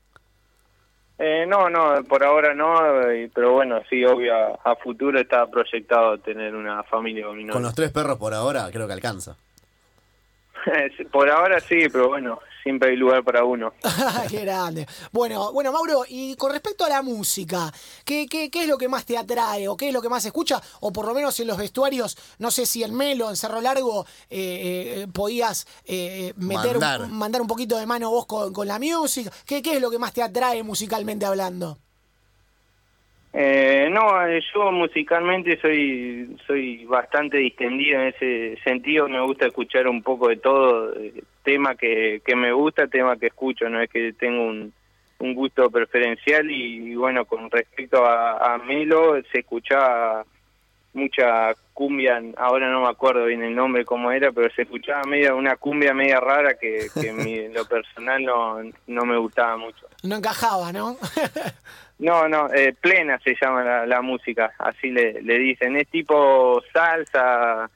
Eh, 1.18 1.46
no, 1.46 1.70
no, 1.70 2.04
por 2.04 2.22
ahora 2.22 2.54
no, 2.54 2.74
pero 3.34 3.54
bueno, 3.54 3.80
sí, 3.88 4.04
obvio, 4.04 4.34
a, 4.34 4.76
futuro 4.76 5.18
está 5.18 5.46
proyectado 5.46 6.18
tener 6.18 6.54
una 6.54 6.82
familia 6.82 7.26
con 7.26 7.48
Con 7.48 7.62
los 7.62 7.74
tres 7.74 7.90
perros 7.90 8.18
por 8.18 8.34
ahora 8.34 8.68
creo 8.70 8.86
que 8.86 8.92
alcanza. 8.92 9.36
por 11.12 11.30
ahora 11.30 11.60
sí, 11.60 11.88
pero 11.90 12.08
bueno, 12.08 12.38
siempre 12.62 12.90
hay 12.90 12.96
lugar 12.96 13.22
para 13.24 13.44
uno. 13.44 13.72
qué 14.30 14.40
grande. 14.40 14.86
Bueno, 15.12 15.52
bueno, 15.52 15.72
Mauro, 15.72 16.04
y 16.08 16.36
con 16.36 16.52
respecto 16.52 16.84
a 16.84 16.88
la 16.88 17.02
música, 17.02 17.72
¿qué, 18.04 18.26
qué, 18.26 18.50
qué 18.50 18.62
es 18.62 18.68
lo 18.68 18.78
que 18.78 18.88
más 18.88 19.04
te 19.04 19.16
atrae 19.16 19.68
o 19.68 19.76
qué 19.76 19.88
es 19.88 19.94
lo 19.94 20.02
que 20.02 20.08
más 20.08 20.24
escucha? 20.24 20.60
O 20.80 20.92
por 20.92 21.06
lo 21.06 21.14
menos 21.14 21.38
en 21.40 21.46
los 21.46 21.56
vestuarios, 21.56 22.16
no 22.38 22.50
sé 22.50 22.66
si 22.66 22.82
en 22.82 22.94
Melo, 22.94 23.30
en 23.30 23.36
Cerro 23.36 23.60
Largo, 23.60 24.06
eh, 24.30 25.02
eh, 25.02 25.06
podías 25.12 25.66
eh, 25.84 26.32
meter, 26.36 26.78
mandar. 26.78 27.02
Un, 27.02 27.12
mandar 27.12 27.40
un 27.40 27.48
poquito 27.48 27.78
de 27.78 27.86
mano 27.86 28.10
vos 28.10 28.26
con, 28.26 28.52
con 28.52 28.66
la 28.66 28.78
música. 28.78 29.30
¿Qué, 29.46 29.62
¿Qué 29.62 29.76
es 29.76 29.80
lo 29.80 29.90
que 29.90 29.98
más 29.98 30.12
te 30.12 30.22
atrae 30.22 30.62
musicalmente 30.62 31.26
hablando? 31.26 31.78
Eh, 33.38 33.90
no, 33.90 34.26
eh, 34.26 34.40
yo 34.54 34.72
musicalmente 34.72 35.60
soy 35.60 36.38
soy 36.46 36.86
bastante 36.86 37.36
distendido 37.36 38.00
en 38.00 38.06
ese 38.06 38.56
sentido. 38.64 39.08
Me 39.10 39.20
gusta 39.20 39.46
escuchar 39.46 39.86
un 39.88 40.02
poco 40.02 40.28
de 40.28 40.36
todo, 40.36 40.94
tema 41.42 41.74
que, 41.74 42.22
que 42.24 42.34
me 42.34 42.52
gusta, 42.52 42.86
tema 42.86 43.18
que 43.18 43.26
escucho. 43.26 43.68
No 43.68 43.82
es 43.82 43.90
que 43.90 44.14
tengo 44.14 44.42
un, 44.42 44.72
un 45.18 45.34
gusto 45.34 45.70
preferencial 45.70 46.50
y, 46.50 46.94
bueno, 46.94 47.26
con 47.26 47.50
respecto 47.50 48.06
a, 48.06 48.56
Melo 48.66 49.22
se 49.30 49.40
escuchaba 49.40 50.24
mucha 50.94 51.54
cumbia, 51.74 52.22
ahora 52.38 52.70
no 52.70 52.80
me 52.80 52.88
acuerdo 52.88 53.26
bien 53.26 53.42
el 53.42 53.54
nombre 53.54 53.84
cómo 53.84 54.10
era, 54.10 54.32
pero 54.32 54.48
se 54.54 54.62
escuchaba 54.62 55.02
media 55.04 55.34
una 55.34 55.56
cumbia 55.56 55.92
media 55.92 56.20
rara 56.20 56.54
que, 56.54 56.86
que 56.94 57.50
lo 57.52 57.66
personal 57.66 58.24
no, 58.24 58.62
no 58.86 59.04
me 59.04 59.18
gustaba 59.18 59.58
mucho. 59.58 59.86
No 60.02 60.16
encajaba, 60.16 60.72
¿no? 60.72 60.96
No, 61.98 62.28
no, 62.28 62.52
eh, 62.52 62.74
plena 62.78 63.18
se 63.24 63.34
llama 63.40 63.86
la, 63.86 64.02
música, 64.02 64.52
así 64.58 64.90
le, 64.90 65.22
le, 65.22 65.38
dicen. 65.38 65.76
Es 65.76 65.88
tipo 65.88 66.62
salsa, 66.72 67.70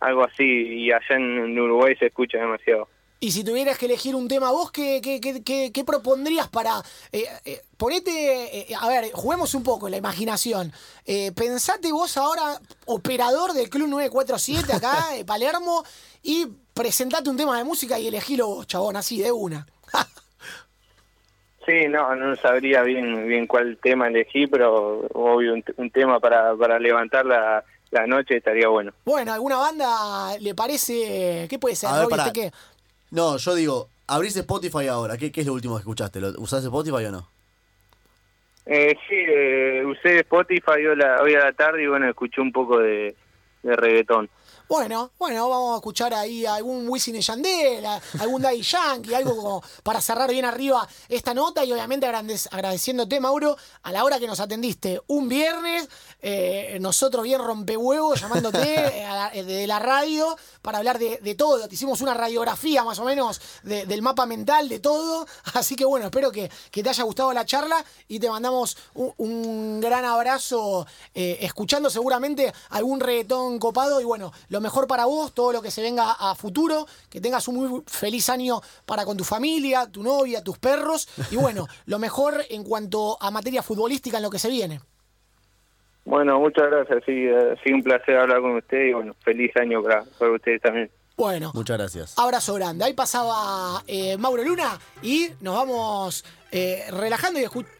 algo 0.00 0.24
así, 0.24 0.44
y 0.44 0.92
allá 0.92 1.16
en 1.16 1.58
Uruguay 1.58 1.94
se 1.96 2.06
escucha 2.06 2.38
demasiado. 2.38 2.88
Y 3.18 3.32
si 3.32 3.44
tuvieras 3.44 3.78
que 3.78 3.86
elegir 3.86 4.14
un 4.14 4.28
tema 4.28 4.50
vos, 4.50 4.70
¿qué, 4.70 5.00
qué, 5.02 5.20
qué, 5.20 5.72
qué 5.72 5.84
propondrías 5.84 6.48
para... 6.48 6.82
Eh, 7.12 7.24
eh 7.44 7.62
ponete, 7.76 8.72
eh, 8.72 8.74
a 8.78 8.88
ver, 8.88 9.10
juguemos 9.12 9.54
un 9.54 9.62
poco 9.62 9.88
la 9.88 9.96
imaginación. 9.96 10.72
pensate 11.34 11.92
vos 11.92 12.16
ahora, 12.16 12.58
operador 12.86 13.52
del 13.52 13.68
Club 13.68 13.88
947 13.88 14.72
acá, 14.72 15.12
de 15.14 15.24
Palermo, 15.26 15.84
y 16.22 16.46
presentate 16.72 17.28
un 17.28 17.36
tema 17.36 17.56
de 17.58 17.64
música 17.64 17.98
y 17.98 18.06
elegilo 18.06 18.48
vos, 18.48 18.66
chabón, 18.66 18.96
así, 18.96 19.20
de 19.20 19.32
una. 19.32 19.66
Sí, 21.66 21.88
no, 21.88 22.14
no 22.14 22.36
sabría 22.36 22.82
bien 22.82 23.26
bien 23.26 23.46
cuál 23.48 23.76
tema 23.82 24.06
elegí, 24.06 24.46
pero 24.46 25.00
obvio 25.12 25.54
un, 25.76 25.90
tema 25.90 26.20
para, 26.20 26.54
para 26.54 26.78
levantar 26.78 27.26
la, 27.26 27.64
la, 27.90 28.06
noche 28.06 28.36
estaría 28.36 28.68
bueno. 28.68 28.92
Bueno, 29.04 29.32
¿alguna 29.32 29.56
banda 29.56 30.38
le 30.38 30.54
parece? 30.54 31.46
¿Qué 31.50 31.58
puede 31.58 31.74
ser? 31.74 31.90
qué? 32.32 32.52
No, 33.10 33.36
yo 33.36 33.54
digo, 33.56 33.88
abrís 34.06 34.36
Spotify 34.36 34.86
ahora, 34.86 35.16
¿qué, 35.16 35.32
¿qué 35.32 35.40
es 35.40 35.46
lo 35.46 35.54
último 35.54 35.74
que 35.74 35.80
escuchaste? 35.80 36.20
¿Lo, 36.20 36.28
¿Usás 36.38 36.62
Spotify 36.62 37.06
o 37.06 37.10
no? 37.10 37.28
Eh, 38.66 38.96
sí, 39.08 39.14
eh, 39.16 39.84
usé 39.84 40.20
Spotify 40.20 40.86
hoy, 40.86 40.96
la, 40.96 41.20
hoy 41.22 41.34
a 41.34 41.40
la 41.40 41.52
tarde 41.52 41.82
y 41.82 41.86
bueno, 41.88 42.08
escuché 42.08 42.40
un 42.40 42.52
poco 42.52 42.78
de, 42.78 43.14
de 43.62 43.76
reggaetón. 43.76 44.28
Bueno, 44.68 45.12
bueno, 45.16 45.48
vamos 45.48 45.74
a 45.74 45.76
escuchar 45.76 46.12
ahí 46.12 46.44
algún 46.44 46.88
Wisin 46.88 47.14
y 47.14 47.20
Yandel, 47.20 47.86
algún 48.18 48.42
Daddy 48.42 48.62
Yankee, 48.62 49.14
algo 49.14 49.36
como 49.36 49.62
para 49.84 50.00
cerrar 50.00 50.28
bien 50.28 50.44
arriba 50.44 50.88
esta 51.08 51.32
nota 51.34 51.64
y 51.64 51.72
obviamente 51.72 52.06
agradeciéndote, 52.06 53.20
Mauro, 53.20 53.56
a 53.84 53.92
la 53.92 54.02
hora 54.02 54.18
que 54.18 54.26
nos 54.26 54.40
atendiste 54.40 55.00
un 55.06 55.28
viernes, 55.28 55.88
eh, 56.20 56.78
nosotros 56.80 57.22
bien 57.22 57.40
rompehuevos 57.40 58.20
llamándote 58.20 58.74
eh, 59.34 59.44
de 59.44 59.66
la 59.68 59.78
radio 59.78 60.36
para 60.62 60.78
hablar 60.78 60.98
de, 60.98 61.34
todo. 61.36 61.68
Te 61.68 61.74
hicimos 61.76 62.00
una 62.00 62.14
radiografía 62.14 62.82
más 62.82 62.98
o 62.98 63.04
menos 63.04 63.40
del 63.62 64.02
mapa 64.02 64.26
mental 64.26 64.68
de 64.68 64.80
todo. 64.80 65.28
Así 65.54 65.76
que 65.76 65.84
bueno, 65.84 66.06
espero 66.06 66.32
que, 66.32 66.50
te 66.72 66.88
haya 66.88 67.04
gustado 67.04 67.32
la 67.32 67.46
charla 67.46 67.84
y 68.08 68.18
te 68.18 68.28
mandamos 68.28 68.76
un, 68.94 69.80
gran 69.80 70.04
abrazo 70.04 70.86
eh, 71.14 71.38
escuchando 71.42 71.88
seguramente 71.88 72.52
algún 72.70 72.98
reggaetón 72.98 73.60
copado 73.60 74.00
y 74.00 74.04
bueno, 74.04 74.32
lo 74.48 74.55
mejor 74.60 74.86
para 74.86 75.04
vos, 75.06 75.32
todo 75.32 75.52
lo 75.52 75.62
que 75.62 75.70
se 75.70 75.82
venga 75.82 76.12
a 76.12 76.34
futuro, 76.34 76.86
que 77.10 77.20
tengas 77.20 77.48
un 77.48 77.56
muy 77.56 77.82
feliz 77.86 78.28
año 78.28 78.60
para 78.84 79.04
con 79.04 79.16
tu 79.16 79.24
familia, 79.24 79.90
tu 79.90 80.02
novia, 80.02 80.42
tus 80.42 80.58
perros 80.58 81.08
y 81.30 81.36
bueno, 81.36 81.66
lo 81.86 81.98
mejor 81.98 82.44
en 82.50 82.64
cuanto 82.64 83.16
a 83.20 83.30
materia 83.30 83.62
futbolística 83.62 84.18
en 84.18 84.22
lo 84.22 84.30
que 84.30 84.38
se 84.38 84.50
viene. 84.50 84.80
Bueno, 86.04 86.38
muchas 86.38 86.70
gracias, 86.70 87.02
sí, 87.04 87.28
ha 87.28 87.60
sido 87.62 87.76
un 87.76 87.82
placer 87.82 88.16
hablar 88.16 88.40
con 88.40 88.56
usted 88.56 88.86
y 88.86 88.92
bueno, 88.92 89.14
feliz 89.24 89.50
año 89.56 89.82
para, 89.82 90.04
ustedes 90.32 90.62
también. 90.62 90.90
Bueno, 91.16 91.50
muchas 91.54 91.78
gracias. 91.78 92.18
Abrazo 92.18 92.54
grande. 92.54 92.84
Ahí 92.84 92.92
pasaba 92.92 93.82
eh, 93.86 94.18
Mauro 94.18 94.44
Luna 94.44 94.78
y 95.02 95.30
nos 95.40 95.54
vamos 95.54 96.24
eh, 96.52 96.84
relajando 96.90 97.40
y 97.40 97.44
escuchando 97.44 97.76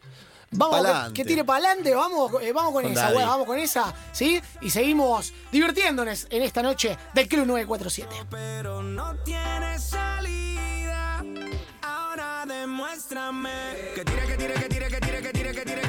Vamos, 0.53 1.13
que, 1.13 1.25
tire 1.25 1.45
para 1.45 1.67
adelante, 1.67 1.95
vamos, 1.95 2.33
eh, 2.41 2.53
vamos 2.53 2.73
con, 2.73 2.87
esa, 2.87 3.11
vamos 3.13 3.47
con 3.47 3.59
esa, 3.59 3.93
¿sí? 4.13 4.41
Y 4.61 4.71
seguimos 4.71 5.33
divirtiéndonos 5.51 6.29
en 6.31 6.43
esta 6.43 6.63
noche 6.63 6.97
del 7.13 7.29
Club 7.29 7.47
947. 7.47 8.27
Pero 8.31 8.83
no 8.83 9.17
tiene 9.25 9.79
salida, 9.79 11.25
ahora 11.83 12.45
demuéstrame 12.47 13.51
que 13.95 14.05
tire, 14.05 14.27
que 14.27 14.37
tire, 14.37 14.55
que 14.55 14.69
tire. 14.69 14.76